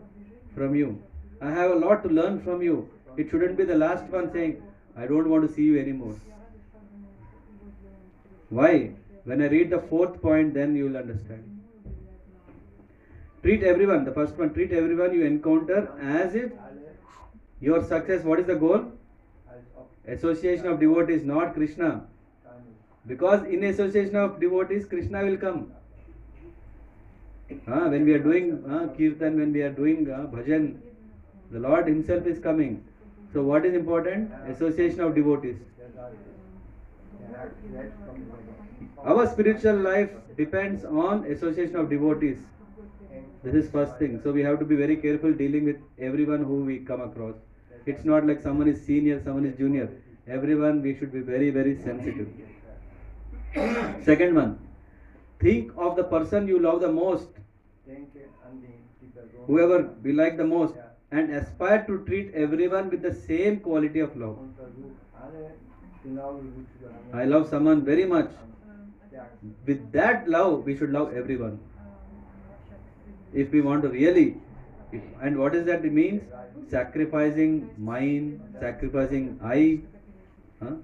[0.54, 1.00] from you.
[1.40, 2.88] I have a lot to learn from you.
[3.16, 4.62] It shouldn't be the last one saying,
[4.96, 6.16] I don't want to see you anymore.
[8.48, 8.90] Why?
[9.24, 11.44] When I read the fourth point, then you will understand.
[13.42, 16.50] Treat everyone, the first one, treat everyone you encounter as if
[17.60, 18.92] your success, what is the goal?
[20.08, 22.04] Association of devotees, not Krishna.
[23.06, 25.72] Because in association of devotees, Krishna will come.
[27.68, 30.78] Ah, when we are doing ah, kirtan, when we are doing ah, bhajan,
[31.52, 32.84] the Lord Himself is coming.
[33.32, 34.32] So, what is important?
[34.48, 35.56] Association of devotees.
[39.04, 42.38] Our spiritual life depends on association of devotees.
[43.44, 44.20] This is first thing.
[44.22, 47.36] So, we have to be very careful dealing with everyone who we come across.
[47.84, 49.88] It's not like someone is senior, someone is junior.
[50.26, 52.28] Everyone we should be very, very sensitive.
[54.04, 54.58] Second one,
[55.38, 57.28] think of the person you love the most,
[59.46, 60.74] whoever we like the most,
[61.10, 64.38] and aspire to treat everyone with the same quality of love.
[67.12, 68.30] I love someone very much.
[69.66, 71.58] With that love, we should love everyone.
[73.32, 74.36] If we want to really,
[75.20, 76.22] and what is that it means?
[76.68, 79.80] Sacrificing mine, sacrificing I.
[80.62, 80.74] Huh?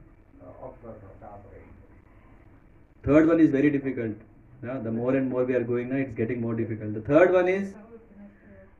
[3.02, 4.14] Third one is very difficult.
[4.62, 6.94] Yeah, the more and more we are going it's getting more difficult.
[6.94, 7.74] The third one is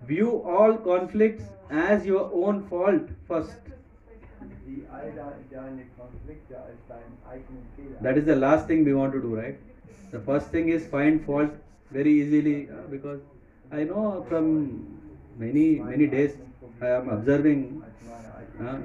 [0.03, 3.57] view all conflicts as your own fault first.
[8.01, 9.59] That is the last thing we want to do, right?
[10.13, 11.51] The first thing is find fault
[11.91, 13.21] very easily uh, because
[13.73, 14.99] I know from
[15.39, 16.37] many many days
[16.81, 17.83] I am observing.
[18.59, 18.85] Fehler.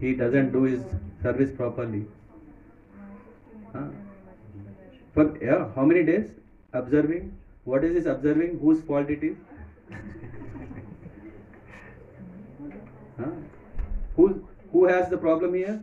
[0.00, 0.82] he doesn't do his
[1.22, 2.06] service properly.
[3.72, 3.88] Huh?
[5.20, 6.28] For yeah, how many days?
[6.72, 7.36] Observing.
[7.64, 8.58] What is this observing?
[8.60, 9.36] Whose fault it is?
[13.18, 13.32] huh?
[14.16, 14.28] Who
[14.72, 15.74] who has the problem here?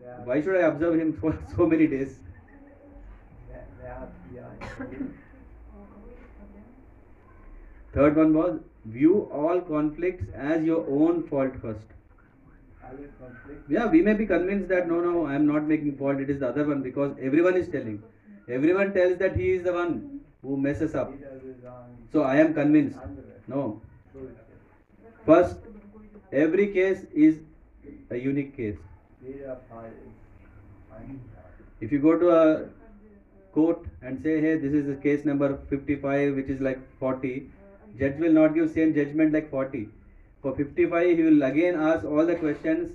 [0.00, 2.18] Wer, Why should I observe him for so many days?
[7.94, 11.96] Third one was view all conflicts as your own fault first.
[13.68, 16.38] Yeah, we may be convinced that no, no, I am not making fault, it is
[16.38, 18.00] the other one because everyone is telling.
[18.48, 21.12] Everyone tells that he is the one who messes up.
[22.12, 22.98] So I am convinced.
[23.46, 23.80] No.
[25.26, 25.56] First,
[26.32, 27.40] every case is
[28.10, 28.76] a unique case.
[31.80, 32.68] If you go to a
[33.52, 37.50] court and say, hey, this is the case number 55, which is like 40,
[37.98, 39.88] judge will not give same judgment like 40.
[40.42, 42.92] For 55, he will again ask all the questions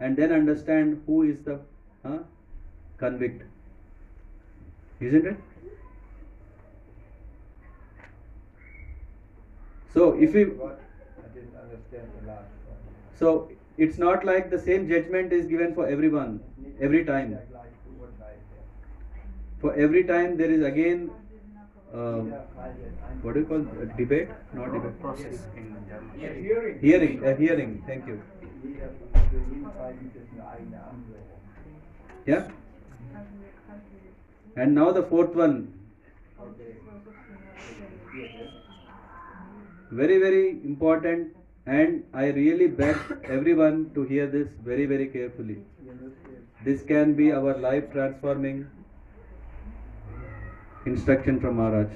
[0.00, 1.60] and then understand who is the
[2.04, 2.18] huh,
[2.98, 3.42] convict.
[5.02, 5.36] Isn't it?
[9.94, 10.80] So if we But
[11.18, 12.78] I didn't understand the last one.
[13.18, 16.40] so it's not like the same judgment is given for everyone
[16.80, 17.30] every time.
[17.30, 18.64] jeder gleich beurteilt wird.
[19.60, 21.10] For every time there is again
[21.92, 24.30] um, Jeder Fall wird einzeln what do you call a debate?
[24.54, 25.00] Not debate.
[25.00, 26.42] Process in German.
[26.46, 26.78] Hearing.
[26.80, 27.82] Hearing, a hearing.
[27.86, 28.16] Thank you.
[28.64, 28.90] Jeder,
[29.30, 31.32] für jeden Fall gibt es eine eigene Anhörung.
[32.26, 32.48] Yeah.
[34.54, 35.72] And now the fourth one,
[39.90, 45.58] very very important, and I really beg everyone to hear this very very carefully.
[46.64, 48.66] This can be our life transforming
[50.86, 51.88] instruction from Maharaj.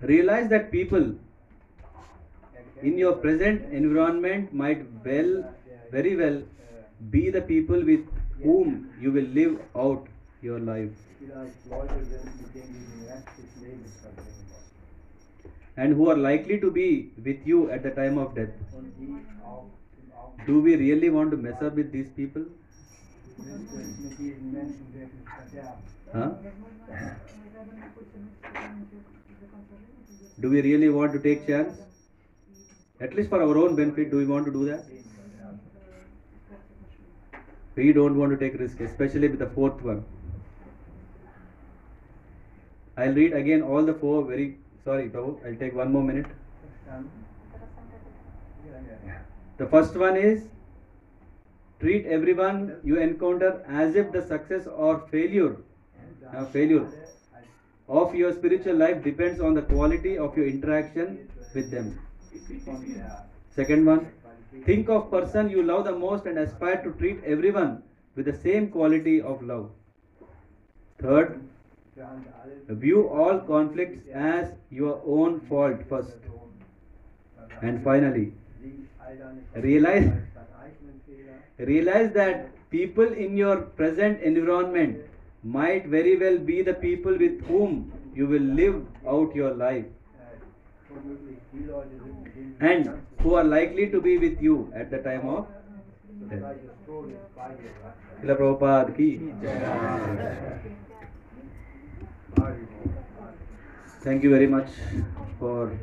[0.00, 1.14] Realize that people
[2.82, 5.44] in your present environment might well,
[5.90, 6.42] very well,
[7.10, 8.00] be the people with
[8.42, 10.06] whom you will live out
[10.42, 10.90] your life
[15.76, 18.48] and who are likely to be with you at the time of death.
[20.46, 22.44] Do we really want to mess up with these people?
[26.12, 26.30] Huh?
[30.40, 31.78] Do we really want to take chance?
[33.00, 34.84] At least for our own benefit, do we want to do that?
[37.74, 40.04] We don't want to take risk, especially with the fourth one.
[42.96, 45.44] I'll read again all the four very sorry, Prabhu.
[45.46, 46.26] I'll take one more minute.
[49.58, 50.48] The first one is
[51.80, 55.56] treat everyone you encounter as if the success or failure
[56.32, 56.86] uh, failure
[57.88, 61.98] of your spiritual life depends on the quality of your interaction with them.
[63.50, 64.08] Second one,
[64.64, 67.82] think of person you love the most and aspire to treat everyone
[68.14, 69.70] with the same quality of love.
[70.98, 71.40] Third,
[72.68, 76.16] view all conflicts as your own fault first.
[77.62, 78.32] And finally,
[79.56, 80.10] realize-
[81.58, 84.96] realize that people in your present environment
[85.44, 88.76] might very well be the people with whom you will live
[89.08, 89.86] out your life
[92.60, 92.90] and
[93.22, 95.46] who are likely to be with you at the time of
[96.28, 96.44] death.
[98.22, 99.32] Prabhupada ki
[104.06, 104.68] Thank you very much
[105.38, 105.76] for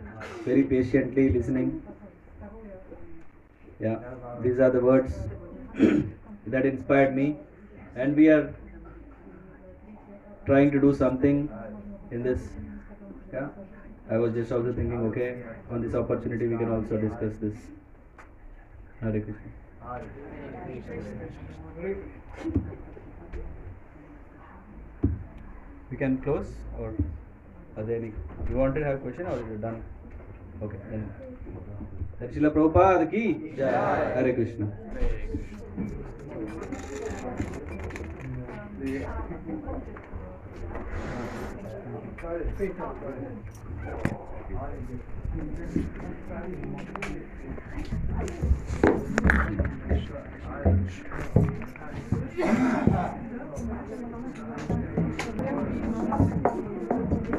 [0.45, 1.81] very patiently listening.
[3.79, 3.99] Yeah,
[4.41, 5.13] these are the words
[6.47, 7.35] that inspired me,
[7.95, 8.53] and we are
[10.45, 11.49] trying to do something
[12.11, 12.41] in this.
[13.33, 13.49] Yeah,
[14.09, 17.57] I was just also thinking, okay, on this opportunity we can also discuss this.
[19.01, 19.51] Hare Krishna.
[25.93, 26.47] we can close
[26.79, 26.91] or
[27.77, 28.11] are there any
[28.49, 29.83] you wanted to have a question or you're done
[30.67, 31.03] okay then
[32.31, 34.71] Srila Prabhupada ki Jai Hare Krishna
[54.55, 54.92] Thank you.
[55.13, 56.92] よろしくお願いします。